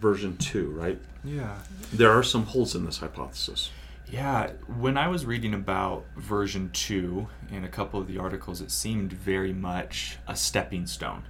[0.00, 0.98] version two, right?
[1.22, 1.58] Yeah.
[1.92, 3.70] There are some holes in this hypothesis.
[4.10, 8.70] Yeah, when I was reading about version 2 in a couple of the articles, it
[8.70, 11.24] seemed very much a stepping stone.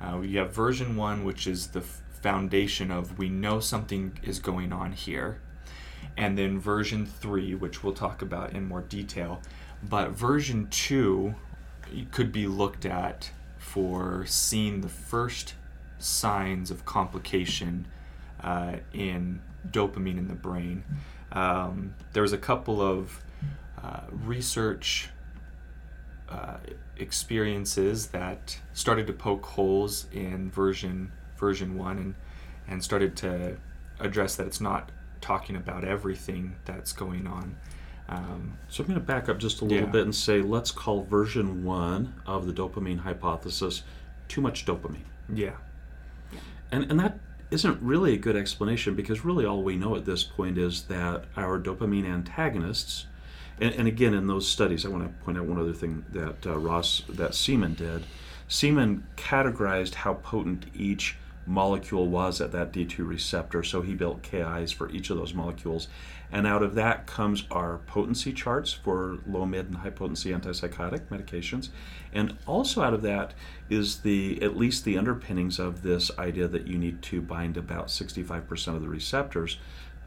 [0.00, 4.72] Uh, you have version 1, which is the foundation of we know something is going
[4.72, 5.40] on here,
[6.16, 9.42] and then version 3, which we'll talk about in more detail.
[9.82, 11.34] But version 2
[12.12, 15.54] could be looked at for seeing the first
[15.98, 17.88] signs of complication
[18.40, 20.84] uh, in dopamine in the brain.
[21.34, 23.20] Um, there was a couple of
[23.82, 25.08] uh, research
[26.28, 26.56] uh,
[26.96, 32.14] experiences that started to poke holes in version version one and
[32.68, 33.56] and started to
[34.00, 37.56] address that it's not talking about everything that's going on.
[38.08, 39.92] Um, So I'm going to back up just a little Yeah.
[39.92, 43.82] bit and say let's call version one of the dopamine hypothesis
[44.28, 45.04] too much dopamine.
[45.32, 45.56] yeah,
[46.72, 47.18] And, and that
[47.54, 51.24] isn't really a good explanation because really all we know at this point is that
[51.36, 53.06] our dopamine antagonists,
[53.60, 56.46] and, and again in those studies, I want to point out one other thing that
[56.46, 58.04] uh, Ross, that Seeman did.
[58.48, 64.72] Seeman categorized how potent each molecule was at that D2 receptor, so he built KIs
[64.72, 65.88] for each of those molecules.
[66.32, 71.06] And out of that comes our potency charts for low, mid, and high potency antipsychotic
[71.08, 71.68] medications.
[72.12, 73.34] And also out of that
[73.68, 77.88] is the at least the underpinnings of this idea that you need to bind about
[77.88, 79.58] 65% of the receptors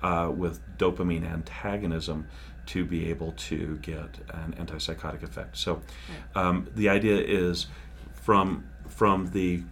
[0.02, 2.28] uh, with dopamine antagonism
[2.67, 5.58] to be able to get an antipsychotic effect.
[5.58, 5.82] So
[6.36, 7.67] um, the idea is
[8.13, 9.63] from from the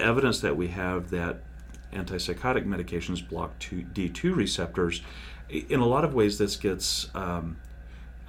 [0.00, 1.42] evidence that we have that
[1.92, 5.02] antipsychotic medications block two, D2 receptors,
[5.48, 7.56] in a lot of ways, this gets um,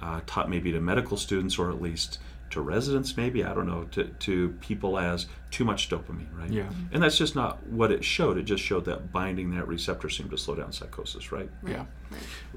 [0.00, 2.18] uh, taught maybe to medical students or at least
[2.50, 6.50] to residents, maybe I don't know, to, to people as too much dopamine, right?
[6.50, 6.68] Yeah.
[6.92, 8.36] And that's just not what it showed.
[8.36, 11.48] It just showed that binding that receptor seemed to slow down psychosis, right?
[11.62, 11.86] Right.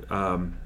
[0.09, 0.33] Yeah.
[0.33, 0.57] Um,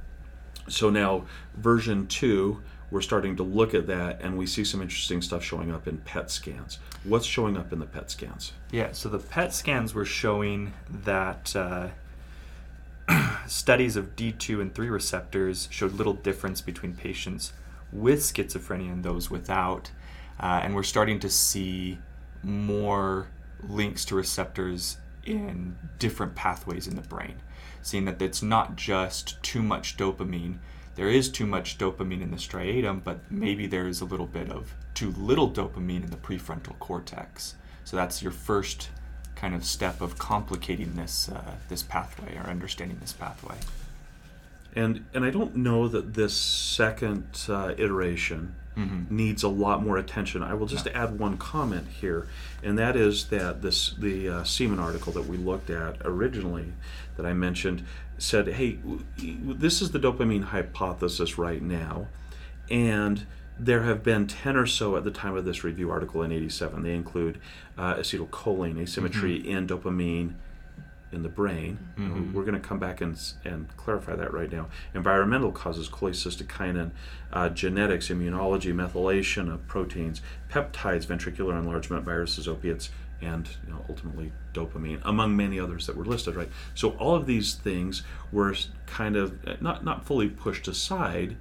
[0.67, 5.21] so now version two, we're starting to look at that, and we see some interesting
[5.21, 6.80] stuff showing up in PET scans.
[7.04, 8.54] What's showing up in the PET scans?
[8.71, 11.89] Yeah, so the PET scans were showing that uh,
[13.47, 17.54] studies of D2 and 3 receptors showed little difference between patients
[17.91, 19.91] with schizophrenia and those without.
[20.39, 21.99] Uh, and we're starting to see
[22.43, 23.28] more
[23.67, 27.36] links to receptors in different pathways in the brain,
[27.82, 30.58] seeing that it's not just too much dopamine.
[30.99, 34.51] There is too much dopamine in the striatum, but maybe there is a little bit
[34.51, 37.55] of too little dopamine in the prefrontal cortex.
[37.85, 38.89] So that's your first
[39.33, 43.55] kind of step of complicating this uh, this pathway or understanding this pathway.
[44.75, 49.09] And and I don't know that this second uh, iteration Mhm.
[49.09, 50.43] needs a lot more attention.
[50.43, 50.91] I will just No.
[50.91, 52.27] add one comment here,
[52.62, 56.73] and that is that this the uh, Seeman article that we looked at originally,
[57.15, 57.83] that I mentioned,
[58.19, 58.77] said, "Hey,
[59.17, 62.08] this is the dopamine hypothesis right now,
[62.69, 63.25] and."
[63.62, 66.82] There have been 10 or so at the time of this review article in 87.
[66.82, 67.41] They include
[67.77, 70.36] uh, acetylcholine, asymmetry in dopamine
[71.12, 71.77] in the brain.
[71.97, 72.32] Mhm.
[72.32, 74.67] We're going to come back and, and clarify that right now.
[74.93, 76.91] Environmental causes, cholecystokinin,
[77.34, 84.32] uh, genetics, immunology, methylation of proteins, peptides, ventricular enlargement, viruses, opiates, and you know, ultimately
[84.53, 86.36] dopamine, among many others that were listed.
[86.36, 86.49] Right.
[86.75, 88.55] So all of these things were
[88.86, 91.36] kind of uh, not not fully pushed aside.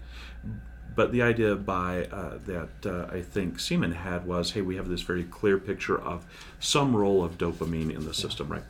[0.95, 4.89] But the idea by uh, that uh, I think Seeman had was, hey, we have
[4.89, 6.27] this very clear picture of
[6.59, 8.65] some role of dopamine in the system, right?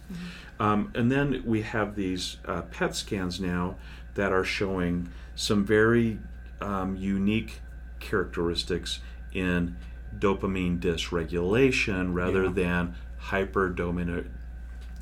[0.60, 3.76] Um, and then we have these uh, PET scans now
[4.14, 6.18] that are showing some very
[6.60, 7.60] um, unique
[7.98, 9.00] characteristics
[9.32, 9.76] in
[10.18, 12.50] dopamine dysregulation rather Yeah.
[12.52, 12.94] than
[13.28, 14.26] hyperdopamine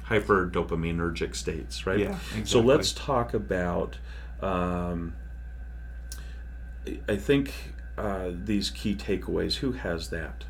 [0.08, 1.98] hyperdopaminergic states, right?
[1.98, 2.44] Yeah, exactly.
[2.44, 3.96] So let's talk about.
[4.40, 5.14] Um,
[7.08, 7.52] I- think
[7.98, 9.56] uh, these key takeaways.
[9.56, 10.44] Who has that?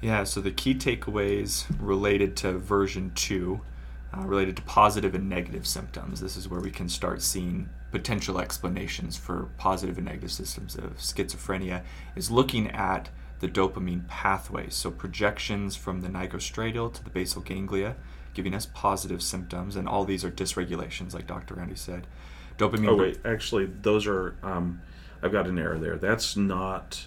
[0.00, 3.60] Yeah, so the key takeaways related to version 2,
[4.16, 6.20] uh, related to positive and negative symptoms.
[6.20, 10.96] This is where we can start seeing potential explanations for positive and negative symptoms of
[10.96, 11.82] schizophrenia,
[12.16, 13.10] is looking at
[13.40, 17.96] the dopamine pathway, So projections from the nigrostriatal to the basal ganglia,
[18.34, 21.54] giving us positive symptoms, and all these are dysregulations, like Dr.
[21.54, 22.06] Randy said.
[22.58, 22.88] Dopamine.
[22.88, 24.36] Oh wait, actually, those are.
[24.42, 24.82] Um,
[25.22, 25.96] I've got an error there.
[25.96, 27.06] That's not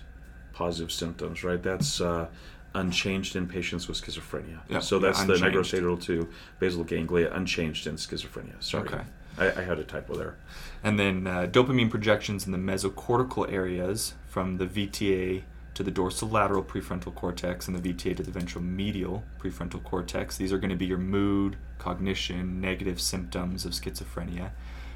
[0.54, 1.62] positive symptoms, right?
[1.62, 2.28] That's uh,
[2.76, 4.60] unchanged in patients with schizophrenia.
[4.70, 5.58] Yeah, so yeah, that's the unchanged.
[5.58, 8.62] nigrostriatal to basal ganglia, unchanged in schizophrenia.
[8.62, 9.02] Sorry, Okay.
[9.38, 10.36] I, I had a typo there.
[10.84, 15.44] And then uh, dopamine projections in the mesocortical areas from the VTA
[15.74, 20.38] to the dorsolateral prefrontal cortex and the VTA to the ventral medial prefrontal cortex.
[20.38, 24.52] These are going to be your mood, cognition, negative symptoms of schizophrenia.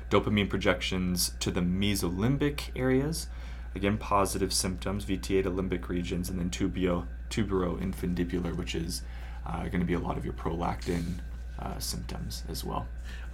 [0.09, 3.27] Dopamine projections to the mesolimbic areas.
[3.75, 9.01] Again, positive symptoms, VTA to limbic regions, and then tubio, tuberoinfundibular, which is
[9.45, 11.19] uh, going to be a lot of your prolactin
[11.59, 12.87] uh, symptoms as well.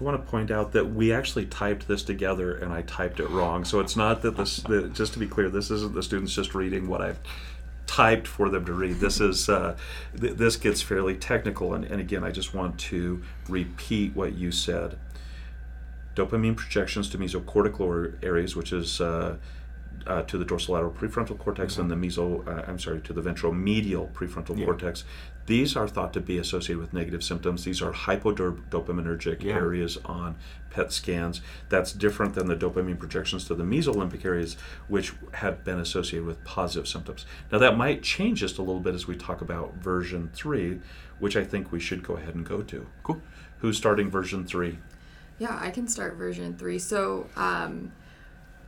[0.03, 3.29] I want to point out that we actually typed this together and I typed it
[3.29, 3.63] wrong.
[3.63, 6.53] So it's not that this, the, just to be clear, this isn't the students just
[6.53, 7.19] reading what I've
[7.87, 8.95] typed for them to read.
[8.99, 9.77] This is uh,
[10.19, 11.73] th- this gets fairly technical.
[11.73, 14.97] And, and again, I just want to repeat what you said.
[16.15, 19.37] Dopamine projections to mesocortical areas, which is uh,
[20.05, 23.53] uh, to the dorsolateral prefrontal cortex and the meso, uh, I'm sorry, to the ventral
[23.53, 24.65] medial prefrontal Yeah.
[24.65, 25.05] cortex.
[25.45, 27.65] These are thought to be associated with negative symptoms.
[27.65, 29.55] These are hypodopaminergic Yeah.
[29.55, 30.35] areas on
[30.69, 31.41] PET scans.
[31.69, 34.55] That's different than the dopamine projections to the mesolimbic areas,
[34.87, 37.25] which have been associated with positive symptoms.
[37.51, 40.79] Now, that might change just a little bit as we talk about version three,
[41.19, 42.87] which I think we should go ahead and go to.
[43.03, 43.21] Cool.
[43.59, 44.79] Who's starting version three?
[45.39, 46.79] Yeah, I can start version three.
[46.79, 47.91] So, um,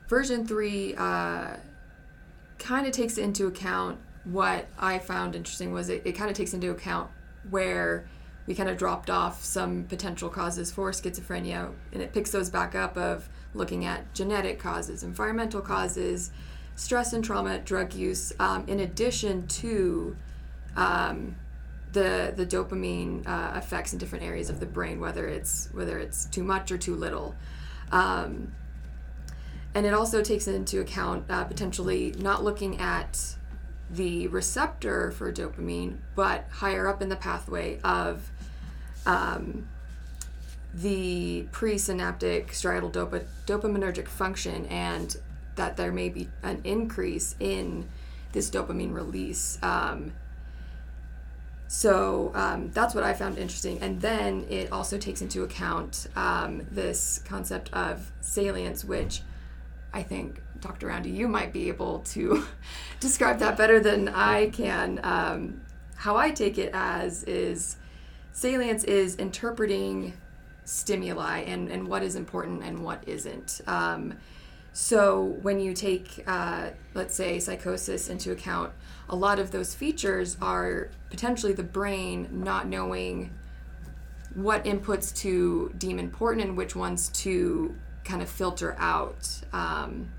[0.10, 1.56] version three uh,
[2.60, 6.54] kind of takes into account what I found interesting was it, it kind of takes
[6.54, 7.10] into account
[7.50, 8.08] where
[8.48, 12.76] we kind of dropped off some potential causes for schizophrenia, and it picks those back
[12.76, 16.32] up of looking at genetic causes, environmental causes,
[16.76, 20.16] stress and trauma, drug use, um, in addition to
[20.76, 21.36] um,
[21.94, 26.26] the the dopamine uh, effects in different areas of the brain, whether it's whether it's
[26.26, 27.36] too much or too little.
[27.92, 28.54] Um,
[29.74, 33.36] and it also takes into account uh, potentially not looking at
[33.96, 38.30] the receptor for dopamine, but higher up in the pathway of
[39.06, 39.68] um,
[40.74, 45.18] the presynaptic striatal dopa- dopaminergic function, and
[45.56, 47.88] that there may be an increase in
[48.34, 49.58] this dopamine release.
[49.62, 50.12] Um,
[51.68, 53.80] so um, that's what I found interesting.
[53.82, 59.22] And then it also takes into account um, this concept of salience, which
[59.94, 60.88] I think, Dr.
[60.88, 62.44] Roundy, you might be able to
[63.00, 65.00] describe that better than I can.
[65.04, 65.62] Um,
[65.96, 67.78] how I take it as is
[68.32, 70.14] salience is interpreting
[70.64, 73.62] stimuli and, and what is important and what isn't.
[73.68, 74.16] Um,
[74.74, 78.74] so when you take, uh, let's say, psychosis into account,
[79.08, 83.30] a lot of those features are potentially the brain not knowing
[84.34, 89.30] what inputs to deem important and which ones to kind of filter out.
[89.54, 90.10] Um,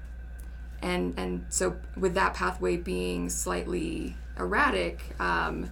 [0.83, 5.70] and and so with that pathway being slightly erratic, um,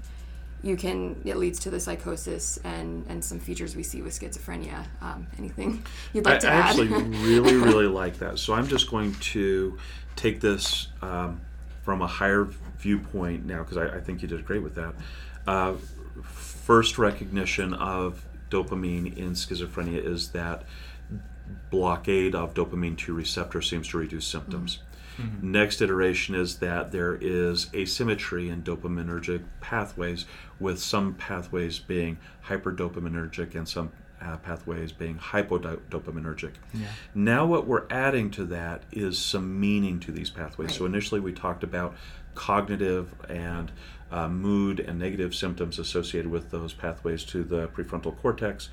[0.63, 4.87] you can it leads to the psychosis and and some features we see with schizophrenia.
[5.01, 6.65] Um, anything you'd like I, to add?
[6.65, 6.89] I actually
[7.25, 8.39] really, really like that.
[8.39, 9.79] So I'm just going to
[10.17, 11.41] take this um,
[11.83, 12.49] from a higher
[12.79, 14.95] viewpoint now because I, I think you did great with that.
[15.47, 15.75] Uh,
[16.23, 20.65] first recognition of dopamine in schizophrenia is that
[21.71, 24.79] blockade of dopamine 2 receptor seems to reduce symptoms.
[25.43, 30.27] Next iteration is that there is asymmetry in dopaminergic pathways,
[30.61, 33.93] with some pathways being hyperdopaminergic and some
[34.23, 36.53] uh, pathways being hypodopaminergic.
[36.73, 36.87] Yeah.
[37.15, 40.75] Now, what we're adding to that is some meaning to these pathways.
[40.75, 41.95] So, initially, we talked about
[42.35, 43.71] cognitive and
[44.11, 48.69] uh, mood and negative symptoms associated with those pathways to the prefrontal cortex,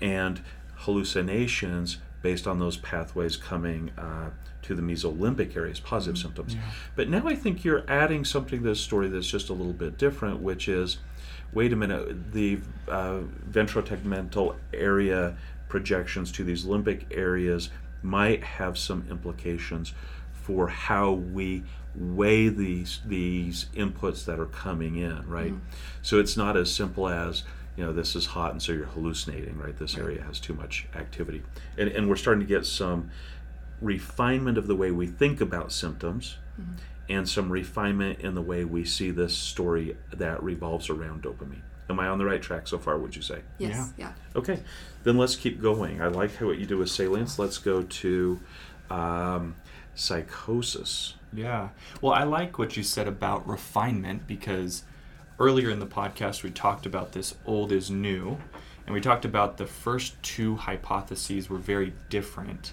[0.00, 0.40] and
[0.76, 4.30] hallucinations based on those pathways coming uh,
[4.68, 6.54] to the mesolimbic areas, positive symptoms.
[6.54, 6.60] yeah.
[6.94, 9.98] But now I think you're adding something to this story that's just a little bit
[9.98, 10.98] different, which is
[11.52, 15.36] wait a minute, the uh, ventrotegmental area
[15.68, 17.70] projections to these limbic areas
[18.02, 19.92] might have some implications
[20.32, 21.62] for how we
[21.94, 25.52] weigh these these inputs that are coming in, right?
[26.02, 27.42] So it's not as simple as
[27.76, 29.76] you know this is hot and so you're hallucinating, right?
[29.76, 31.42] This area has too much activity,
[31.76, 33.10] and and we're starting to get some
[33.80, 36.36] refinement of the way we think about symptoms
[37.08, 41.62] and some refinement in the way we see this story that revolves around dopamine.
[41.88, 43.40] Am I on the right track so far, would you say?
[43.58, 44.12] yes, yeah.
[44.36, 44.60] Okay,
[45.04, 46.02] then let's keep going.
[46.02, 47.38] I like what you do with salience.
[47.38, 48.40] Let's go to
[48.90, 49.54] um,
[49.94, 51.14] psychosis.
[51.32, 51.68] Yeah.
[52.02, 54.82] Well, I like what you said about refinement because
[55.38, 58.36] earlier in the podcast we talked about this old is new,
[58.86, 62.72] and we talked about the first two hypotheses were very different.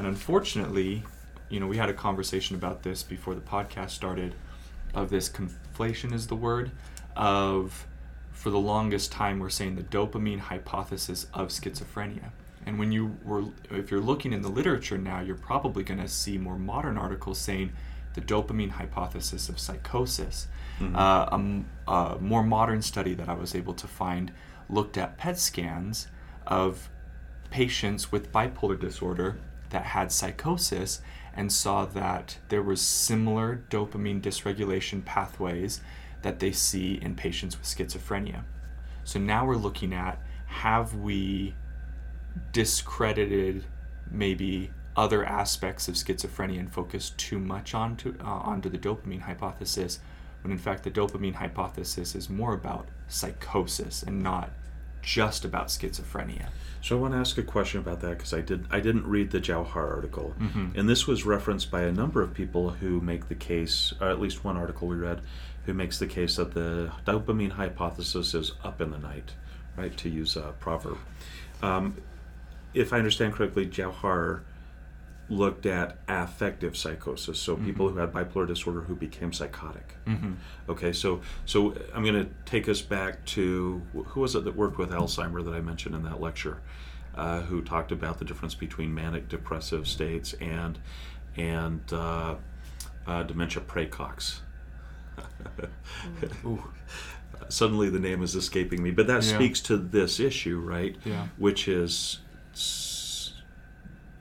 [0.00, 1.02] And unfortunately,
[1.50, 4.34] you know, we had a conversation about this before the podcast started
[4.94, 6.70] of this conflation is the word
[7.14, 7.86] of
[8.32, 12.30] for the longest time we're saying the dopamine hypothesis of schizophrenia.
[12.64, 16.08] And when you were if you're looking in the literature now, you're probably going to
[16.08, 17.70] see more modern articles saying
[18.14, 20.46] the dopamine hypothesis of psychosis.
[20.96, 21.28] Uh,
[21.86, 24.32] a a, more modern study that I was able to find
[24.70, 26.08] looked at PET scans
[26.46, 26.88] of
[27.50, 29.36] patients with bipolar disorder
[29.70, 31.00] that had psychosis
[31.34, 35.80] and saw that there was similar dopamine dysregulation pathways
[36.22, 38.44] that they see in patients with schizophrenia.
[39.04, 41.54] So now we're looking at have we
[42.52, 43.64] discredited
[44.10, 50.00] maybe other aspects of schizophrenia and focused too much onto uh, onto the dopamine hypothesis
[50.42, 54.50] when in fact the dopamine hypothesis is more about psychosis and not
[55.02, 56.48] just about schizophrenia.
[56.82, 59.30] So I want to ask a question about that because I did I didn't read
[59.30, 60.34] the Jauhar article,
[60.74, 64.20] and this was referenced by a number of people who make the case, or at
[64.20, 65.20] least one article we read,
[65.66, 69.34] who makes the case that the dopamine hypothesis is up in the night,
[69.76, 69.94] right?
[69.98, 70.98] To use a proverb.
[71.62, 71.96] Um,
[72.72, 74.40] if I understand correctly, Jauhar
[75.30, 79.94] looked at affective psychosis, so people who had bipolar disorder who became psychotic.
[80.06, 80.32] Mm-hmm.
[80.68, 84.76] Okay, so so I'm going to take us back to who was it that worked
[84.76, 86.58] with Alzheimer that I mentioned in that lecture,
[87.14, 90.78] uh, who talked about the difference between manic depressive states and
[91.36, 92.34] and uh,
[93.06, 94.40] uh, dementia praecox.
[97.48, 99.34] Suddenly the name is escaping me, but that Yeah.
[99.36, 100.96] speaks to this issue, right?
[101.04, 101.28] Yeah.
[101.38, 102.18] Which is.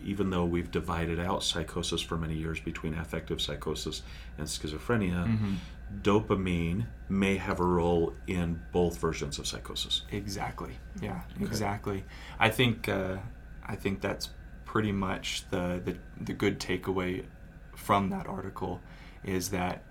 [0.03, 4.01] Even though we've divided out psychosis for many years between affective psychosis
[4.37, 5.53] and schizophrenia, Mm-hmm.
[6.01, 10.03] dopamine may have a role in both versions of psychosis.
[10.11, 10.77] Exactly.
[11.01, 11.21] Yeah.
[11.41, 12.03] Exactly.
[12.39, 13.17] I think uh,
[13.65, 14.29] I think that's
[14.65, 17.25] pretty much the, the the good takeaway
[17.75, 18.81] from that article
[19.23, 19.83] is that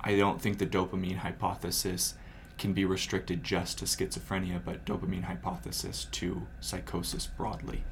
[0.00, 2.14] I don't think the dopamine hypothesis
[2.56, 7.84] can be restricted just to schizophrenia, but dopamine hypothesis to psychosis broadly.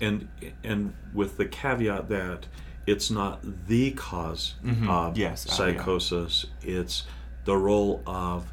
[0.00, 0.28] And
[0.62, 2.46] and with the caveat that
[2.86, 4.88] it's not the because Mhm.
[4.88, 5.56] of Yes, uh, yeah.
[5.76, 6.46] psychosis.
[6.62, 7.04] It's
[7.44, 8.50] the role of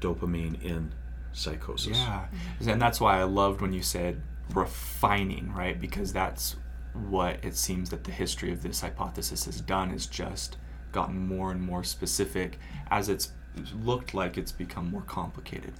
[0.00, 0.92] dopamine in
[1.32, 1.98] psychosis.
[1.98, 2.26] Yeah,
[2.66, 4.20] and that's why I loved when you said
[4.54, 5.80] refining, right?
[5.80, 6.56] Because that's
[6.92, 10.56] what it seems that the history of this hypothesis has done is just
[10.92, 12.58] gotten more and more specific
[12.90, 13.32] as it's
[13.82, 15.72] looked like it's become more complicated.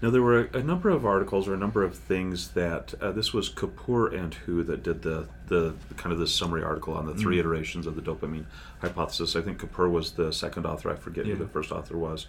[0.00, 3.12] Now there were a, a number of articles or a number of things that uh,
[3.12, 7.06] this was Kapur and who that did the, the kind of the summary article on
[7.06, 7.40] the three Mm.
[7.40, 8.46] iterations of the dopamine
[8.80, 9.36] hypothesis.
[9.36, 10.90] I think Kapur was the second author.
[10.90, 11.34] I forget Yeah.
[11.34, 12.26] who the first author was,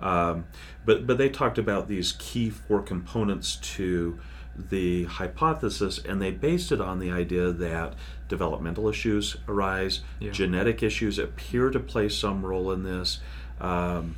[0.00, 0.44] um,
[0.84, 4.18] but but they talked about these key four components to
[4.56, 7.94] the hypothesis, and they based it on the idea that
[8.28, 10.30] developmental issues arise, Yeah.
[10.30, 13.18] genetic issues appear to play some role in this.
[13.60, 14.14] Um,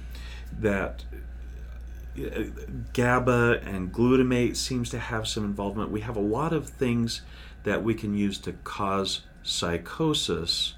[0.60, 1.04] that
[2.92, 5.90] GABA and glutamate seems to have some involvement.
[5.90, 7.22] We have a lot of things
[7.64, 10.74] that we can use to cause psychosis,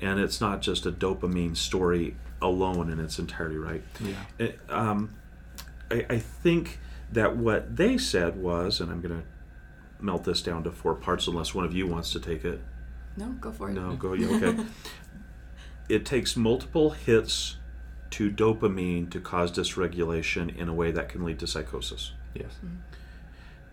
[0.00, 3.82] and it's not just a dopamine story alone in its entirety, right?
[4.00, 4.14] Yeah.
[4.38, 5.14] It, um,
[5.90, 6.78] I, I think
[7.12, 9.26] that what they said was, and I'm going to
[10.04, 12.60] melt this down to four parts unless one of you wants to take it.
[13.16, 13.74] No, go for it.
[13.74, 14.64] No, go, yeah, okay.
[15.88, 17.56] it takes multiple hits
[18.12, 22.12] to dopamine to cause dysregulation in a way that can lead to psychosis.
[22.34, 22.52] Yes.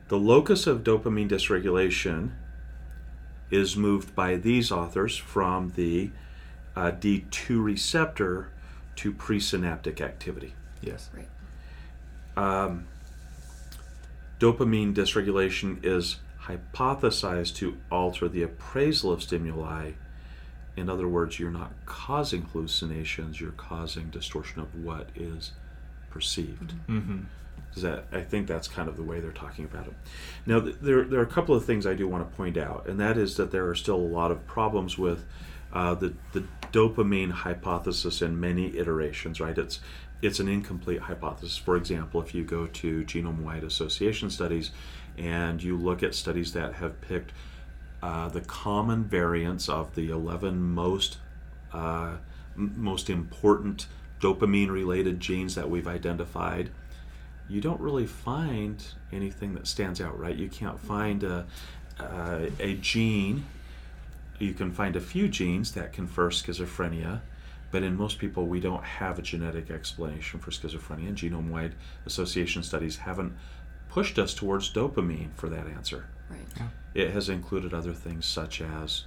[0.08, 2.32] The locus of dopamine dysregulation
[3.52, 6.12] is moved by these authors from the
[6.76, 8.50] uh, D2 receptor
[8.96, 10.54] to presynaptic activity.
[10.82, 11.10] Yes.
[11.14, 11.28] Right.
[12.38, 12.88] Um,
[14.40, 19.92] dopamine dysregulation is hypothesized to alter the appraisal of stimuli.
[20.80, 25.52] In other words, you're not causing hallucinations, you're causing distortion of what is
[26.10, 26.74] perceived.
[26.88, 27.20] Mm-hmm.
[27.74, 29.94] Does that I think that's kind of the way they're talking about it.
[30.46, 32.88] Now, th- there, there are a couple of things I do want to point out,
[32.88, 35.26] and that is that there are still a lot of problems with
[35.72, 39.58] uh, the, the dopamine hypothesis in many iterations, right?
[39.58, 39.80] It's,
[40.22, 41.58] it's an incomplete hypothesis.
[41.58, 44.72] For example, if you go to genome wide association studies
[45.18, 47.34] and you look at studies that have picked
[48.02, 51.18] uh, the common variants of the 11 most
[51.74, 52.18] uh,
[52.56, 53.88] m- most important
[54.20, 56.70] dopamine related genes that we've identified
[57.50, 60.36] you don't really find anything that stands out, right?
[60.36, 61.48] You can't find a,
[62.00, 63.46] uh, a gene.
[64.38, 67.22] You can find a few genes that confer schizophrenia,
[67.72, 71.14] but in most people, we don't have a genetic explanation for schizophrenia.
[71.14, 71.74] Genome wide
[72.06, 73.34] association studies haven't
[73.90, 76.06] pushed us towards dopamine for that answer.
[76.30, 76.70] Right.
[76.94, 79.06] It has included other things such as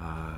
[0.00, 0.36] uh,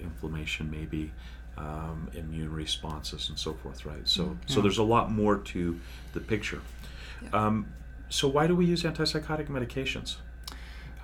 [0.00, 1.12] inflammation, maybe
[1.56, 3.84] um, immune responses, and so forth.
[3.84, 4.06] Right.
[4.08, 4.36] So, Mm.
[4.46, 5.78] so there's a lot more to
[6.12, 6.60] the picture.
[7.22, 7.28] Yeah.
[7.32, 7.66] Um,
[8.08, 10.16] so, why do we use antipsychotic medications?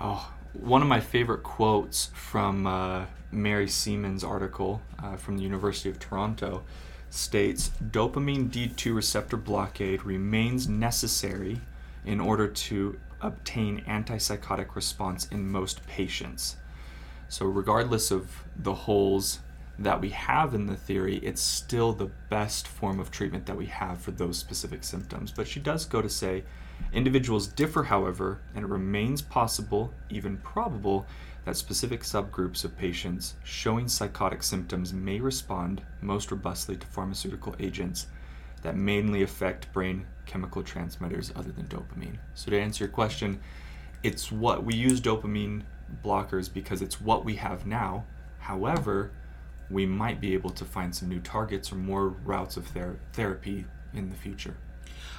[0.00, 5.88] Oh, one of my favorite quotes from uh, Mary Seeman's article uh, from the University
[5.90, 6.62] of Toronto
[7.10, 11.60] states dopamine D2 receptor blockade remains necessary
[12.04, 16.56] in order to obtain antipsychotic response in most patients.
[17.28, 19.40] So, regardless of the holes
[19.78, 23.66] that we have in the theory, it's still the best form of treatment that we
[23.66, 25.32] have for those specific symptoms.
[25.32, 26.44] But she does go to say
[26.92, 31.06] individuals differ, however, and it remains possible, even probable,
[31.44, 38.06] that specific subgroups of patients showing psychotic symptoms may respond most robustly to pharmaceutical agents
[38.62, 42.18] that mainly affect brain chemical transmitters other than dopamine.
[42.34, 43.40] So, to answer your question,
[44.02, 45.62] it's what we use dopamine
[46.04, 48.04] blockers because it's what we have now.
[48.38, 49.10] However,
[49.70, 53.64] we might be able to find some new targets or more routes of ther- therapy
[53.92, 54.56] in the future.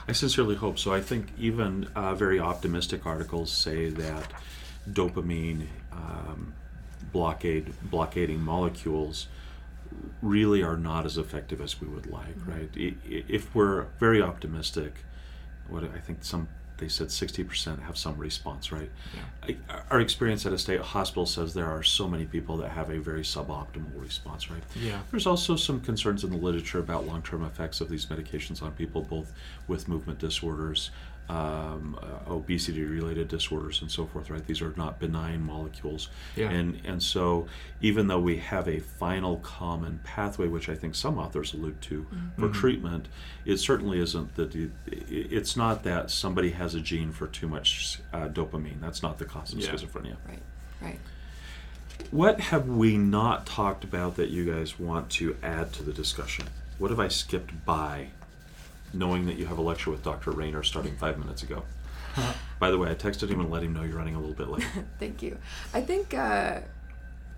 [0.07, 0.93] I sincerely hope so.
[0.93, 4.31] I think even uh, very optimistic articles say that
[4.91, 6.53] dopamine um,
[7.11, 9.27] blockade blockading molecules
[10.21, 12.37] really are not as effective as we would like.
[12.39, 12.51] Mm-hmm.
[12.51, 12.69] Right?
[12.77, 14.93] I- i- If we're very optimistic,
[15.67, 18.69] what I think some they said 60% have some response.
[18.71, 18.91] Right?
[19.43, 19.55] I-
[19.91, 22.99] Our experience at a state hospital says there are so many people that have a
[22.99, 24.51] very suboptimal response.
[24.51, 24.61] Right?
[24.75, 24.99] Yeah.
[25.11, 28.73] There's also some concerns in the literature about long term effects of these medications on
[28.73, 29.31] people, both
[29.67, 30.91] with movement disorders,
[31.27, 34.45] um, uh, obesity related disorders, and so forth, right?
[34.45, 36.09] These are not benign molecules.
[36.35, 36.49] Yeah.
[36.51, 37.47] And, and so,
[37.81, 42.05] even though we have a final common pathway, which I think some authors allude to
[42.37, 42.53] for Mhm.
[42.53, 43.07] treatment,
[43.45, 44.55] it certainly isn't that
[44.87, 48.79] it's not that somebody has a gene for too much uh, dopamine.
[48.79, 49.71] That's not the cause of Yeah.
[49.71, 50.17] schizophrenia.
[50.27, 50.41] Right.
[50.81, 50.99] Right.
[52.11, 56.45] What have we not talked about that you guys want to add to the discussion?
[56.77, 58.09] What have I skipped by,
[58.93, 60.31] knowing that you have a lecture with Dr.
[60.31, 61.63] Rayner starting five minutes ago?
[62.59, 64.47] By the way, I texted him and let him know you're running a little bit
[64.47, 64.65] late.
[64.99, 65.37] Thank you.
[65.73, 66.61] I think uh,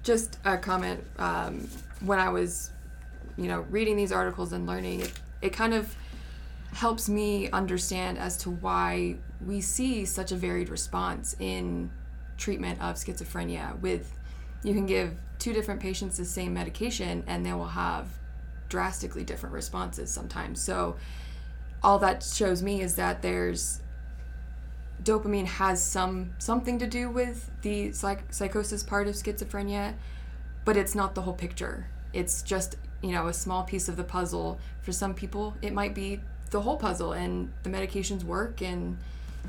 [0.03, 1.03] Just a comment.
[1.17, 1.67] Um,
[2.01, 2.69] when I was,
[3.37, 5.95] you know, reading these articles and learning, it, it kind of
[6.73, 11.89] helps me understand as to why we see such a varied response in
[12.37, 13.79] treatment of schizophrenia.
[13.79, 14.13] With
[14.63, 18.07] you can give two different patients the same medication and they will have
[18.69, 20.61] drastically different responses sometimes.
[20.61, 20.97] So
[21.88, 23.81] all that shows me is that there's
[25.01, 29.93] dopamine has some something to do with the psych- psychosis part of schizophrenia,
[30.65, 31.88] but it's not the whole picture.
[32.11, 34.59] It's just you know a small piece of the puzzle.
[34.81, 36.19] For some people, it might be
[36.49, 38.97] the whole puzzle, and the medications work and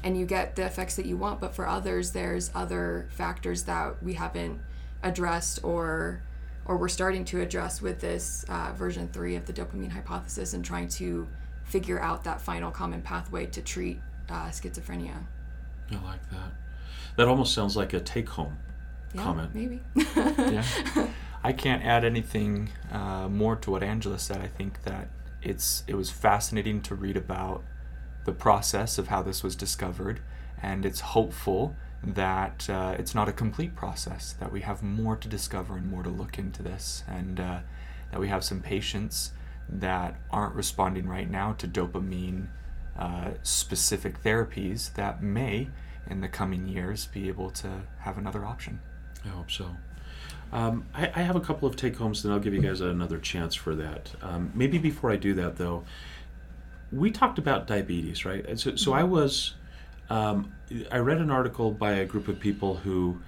[0.05, 1.41] and you get the effects that you want.
[1.41, 4.61] But for others, there's other factors that we haven't
[5.03, 6.22] addressed or
[6.66, 10.64] or we're starting to address with this uh, version three of the dopamine hypothesis and
[10.64, 11.26] trying to
[11.69, 15.25] figure out that final common pathway to treat uh, schizophrenia.
[15.91, 16.53] I like that.
[17.16, 18.59] That almost sounds like a take home
[19.14, 19.55] Yeah, comment.
[19.55, 19.81] maybe.
[20.16, 20.64] yeah.
[21.45, 24.41] I can't add anything uh, more to what Angela said.
[24.41, 25.09] I think that
[25.41, 27.62] it's it was fascinating to read about
[28.25, 30.21] the process of how this was discovered,
[30.61, 34.35] and it's hopeful that uh, it's not a complete process.
[34.41, 37.61] That we have more to discover and more to look into this, and uh,
[38.11, 39.33] that we have some patients
[39.69, 42.47] that aren't responding right now to dopamine
[42.99, 45.69] uh, specific therapies that may,
[46.09, 48.81] in the coming years, be able to have another option.
[49.25, 49.77] I hope so.
[50.53, 53.19] Um, I, I have a couple of take homes, and I'll give you guys another
[53.19, 54.11] chance for that.
[54.23, 55.85] Um, maybe before I do that, though,
[56.91, 58.59] we talked about diabetes, right?
[58.59, 59.55] So, so I was,
[60.09, 60.53] um,
[60.91, 63.21] I read an article by a group of people who,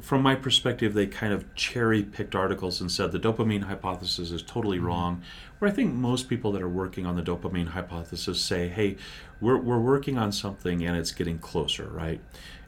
[0.00, 4.42] from my perspective, they kind of cherry picked articles and said the dopamine hypothesis is
[4.42, 4.86] totally mm-hmm.
[4.86, 5.22] wrong.
[5.58, 8.96] Where I think most people that are working on the dopamine hypothesis say, hey,
[9.40, 12.20] we're, we're working on something and it's getting closer, right?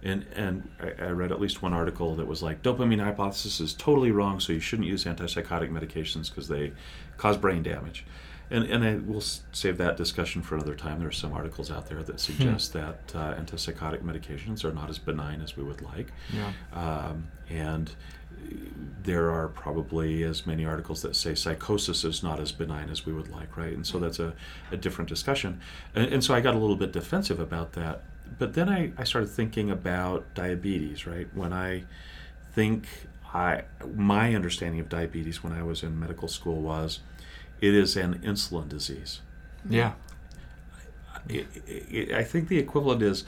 [0.03, 3.75] And, and I, I read at least one article that was like, dopamine hypothesis is
[3.75, 6.73] totally wrong, so you shouldn't use antipsychotic medications because they
[7.17, 8.05] cause brain damage.
[8.55, 11.01] And, and I will save that discussion for another time.
[11.01, 14.99] There are some articles out there that suggest that uh, antipsychotic medications are not as
[14.99, 16.13] benign as we would like.
[16.33, 16.53] Yeah.
[16.73, 17.91] Um, and
[19.03, 23.13] there are probably as many articles that say psychosis is not as benign as we
[23.13, 23.73] would like, right?
[23.73, 24.35] And so that's a,
[24.71, 25.61] a different discussion.
[25.95, 28.03] And, and so I got a little bit defensive about that.
[28.39, 31.29] But then I, I started thinking about diabetes, right?
[31.35, 31.85] When I
[32.53, 32.87] think
[33.33, 33.63] I,
[33.95, 37.01] my understanding of diabetes when I was in medical school was
[37.61, 39.21] it is an insulin disease.
[39.69, 39.93] Yeah.
[41.29, 41.47] I,
[41.93, 43.25] I, I think the equivalent is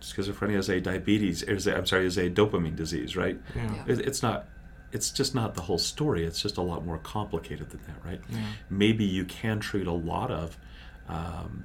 [0.00, 3.40] schizophrenia is a diabetes, is a, I'm sorry, is a dopamine disease, right?
[3.54, 3.74] Yeah.
[3.74, 3.84] Yeah.
[3.86, 4.46] It, it's not.
[4.90, 6.24] It's just not the whole story.
[6.24, 8.20] It's just a lot more complicated than that, right?
[8.30, 8.38] Yeah.
[8.70, 10.56] Maybe you can treat a lot of
[11.08, 11.64] um,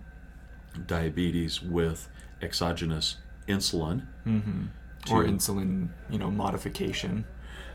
[0.88, 2.10] diabetes with
[2.42, 3.18] exogenous
[3.48, 4.66] insulin, mm-hmm.
[5.10, 7.26] Or insulin, you know, modification.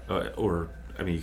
[0.08, 1.22] uh, or I mean,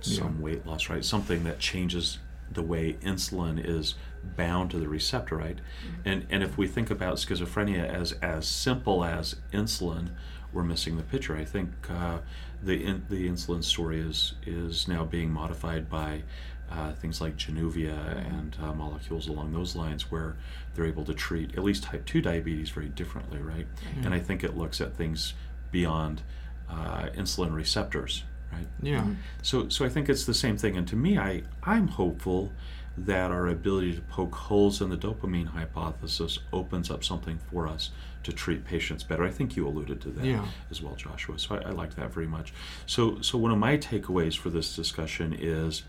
[0.00, 0.42] some Yeah.
[0.42, 1.04] weight loss, right?
[1.04, 2.18] Something that changes
[2.52, 3.94] the way insulin is
[4.36, 5.58] bound to the receptor, right?
[6.04, 10.10] And and if we think about schizophrenia as as simple as insulin,
[10.52, 11.36] we're missing the picture.
[11.36, 12.18] I think uh,
[12.62, 16.22] the in, the insulin story is is now being modified by
[16.70, 20.36] uh, things like Januvia and uh, molecules along those lines, where
[20.74, 23.66] they're able to treat at least type two diabetes very differently, right?
[24.04, 25.34] And I think it looks at things
[25.72, 26.22] beyond
[26.68, 28.22] uh, insulin receptors,
[28.52, 28.66] right?
[28.82, 29.06] Yeah.
[29.42, 30.76] So, so I think it's the same thing.
[30.76, 32.52] And to me, I, I'm hopeful
[32.98, 37.90] that our ability to poke holes in the dopamine hypothesis opens up something for us
[38.24, 39.24] to treat patients better.
[39.24, 40.44] I think you alluded to that Yeah.
[40.70, 41.38] as well, Joshua.
[41.38, 42.52] So I, I liked that very much.
[42.86, 45.84] So, so one of my takeaways for this discussion is,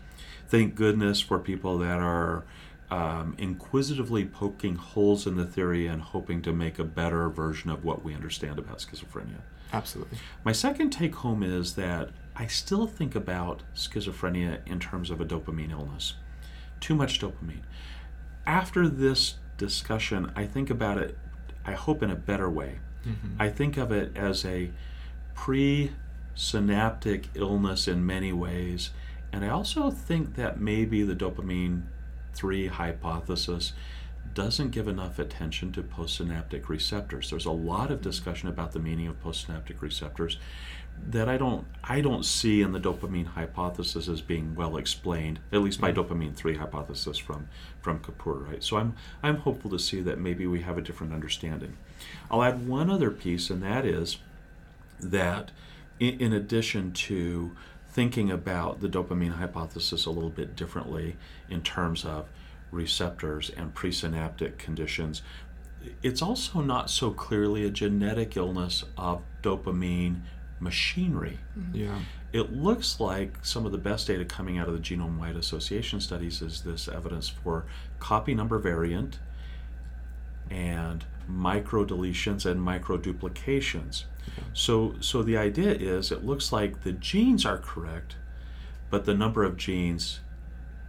[0.48, 2.44] thank goodness for people that are
[2.90, 7.84] um, inquisitively poking holes in the theory and hoping to make a better version of
[7.84, 9.40] what we understand about schizophrenia.
[9.72, 10.18] Absolutely.
[10.44, 15.24] My second take home is that I still think about schizophrenia in terms of a
[15.24, 16.14] dopamine illness.
[16.80, 17.62] Too much dopamine.
[18.46, 21.18] After this discussion, I think about it,
[21.64, 22.80] I hope, in a better way.
[23.04, 23.36] Mhm.
[23.38, 24.70] I think of it as a
[25.34, 28.90] pre-synaptic illness in many ways,
[29.32, 31.82] and I also think that maybe the dopamine
[32.34, 33.72] 3 hypothesis
[34.34, 37.28] doesn't give enough attention to postsynaptic receptors.
[37.30, 40.38] There's a lot of discussion about the meaning of postsynaptic receptors
[41.08, 45.62] that I don't I don't see in the dopamine hypothesis as being well explained, at
[45.62, 45.96] least by mm.
[45.96, 47.48] dopamine 3 hypothesis from
[47.80, 48.62] from Kapur, right?
[48.62, 51.76] So I'm I'm hopeful to see that maybe we have a different understanding.
[52.30, 54.18] I'll add one other piece and that is
[55.00, 55.50] that
[55.98, 57.56] in, in addition to
[57.88, 61.16] thinking about the dopamine hypothesis a little bit differently
[61.50, 62.26] in terms of
[62.70, 65.20] receptors and presynaptic conditions,
[66.02, 70.20] it's also not so clearly a genetic illness of dopamine
[70.62, 71.38] machinery.
[71.58, 71.76] Mm-hmm.
[71.76, 71.98] Yeah.
[72.32, 76.00] it looks like some of the best data coming out of the genome wide association
[76.00, 77.66] studies is this evidence for
[77.98, 79.18] copy number variant
[80.50, 84.06] and micro deletions and micro duplications.
[84.52, 88.16] So, so the idea is it looks like the genes are correct,
[88.90, 90.20] but the number of genes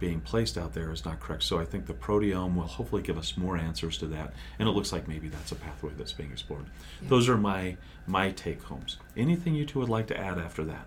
[0.04, 1.42] being placed out there is not correct.
[1.42, 4.72] So I think the proteome will hopefully give us more answers to that, and it
[4.72, 6.66] looks like maybe that's a pathway that's being explored.
[7.00, 7.08] Yeah.
[7.08, 8.98] Those are my my take homes.
[9.16, 10.86] Anything you two would like to add after that?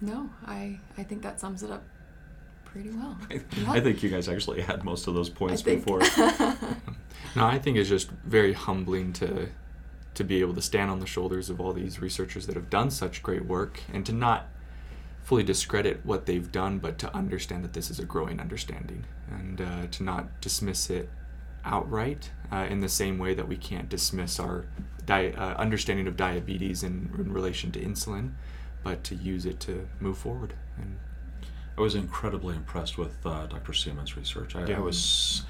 [0.00, 1.84] No, I I think that sums it up
[2.64, 3.16] pretty well.
[3.30, 3.70] I, Yeah.
[3.70, 6.00] I think you guys actually had most of those points I before.
[7.36, 9.50] No, I think it's just very humbling to
[10.14, 12.90] to be able to stand on the shoulders of all these researchers that have done
[12.90, 14.48] such great work and to not
[15.30, 19.60] fully discredit what they've done, but to understand that this is a growing understanding and
[19.60, 21.08] uh, to not dismiss it
[21.64, 24.64] outright uh, in the same way that we can't dismiss our
[25.06, 28.32] di- uh, understanding of diabetes in, in relation to insulin,
[28.82, 30.52] but to use it to move forward.
[30.76, 30.98] And
[31.78, 33.72] I was incredibly impressed with uh, Dr.
[33.72, 34.56] Seeman's research.
[34.56, 35.44] I, I was,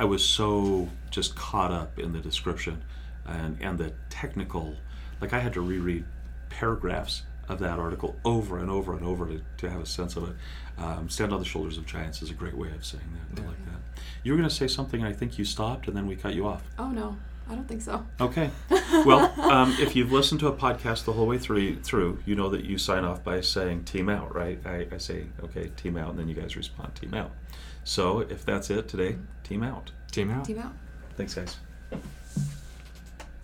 [0.00, 2.82] I was so just caught up in the description
[3.24, 4.74] and and the technical,
[5.20, 6.04] like I had to reread
[6.50, 10.30] paragraphs of that article over and over and over to, to have a sense of
[10.30, 10.36] it.
[10.78, 13.42] Um, Stand on the shoulders of giants is a great way of saying that.
[13.42, 13.80] I like that.
[14.22, 16.34] You were going to say something, and I think you stopped, and then we cut
[16.34, 16.62] you off.
[16.78, 17.16] oh no,
[17.48, 18.06] I don't think so.
[18.20, 18.50] Okay.
[19.04, 22.48] Well, um, if you've listened to a podcast the whole way through, through, you know
[22.50, 24.60] that you sign off by saying "team out," right?
[24.64, 27.32] I, I say, "Okay, team out," and then you guys respond, "Team out."
[27.84, 29.90] So if that's it today, team out.
[30.12, 30.44] team out.
[30.44, 30.72] Team out.
[31.16, 31.56] Thanks, guys.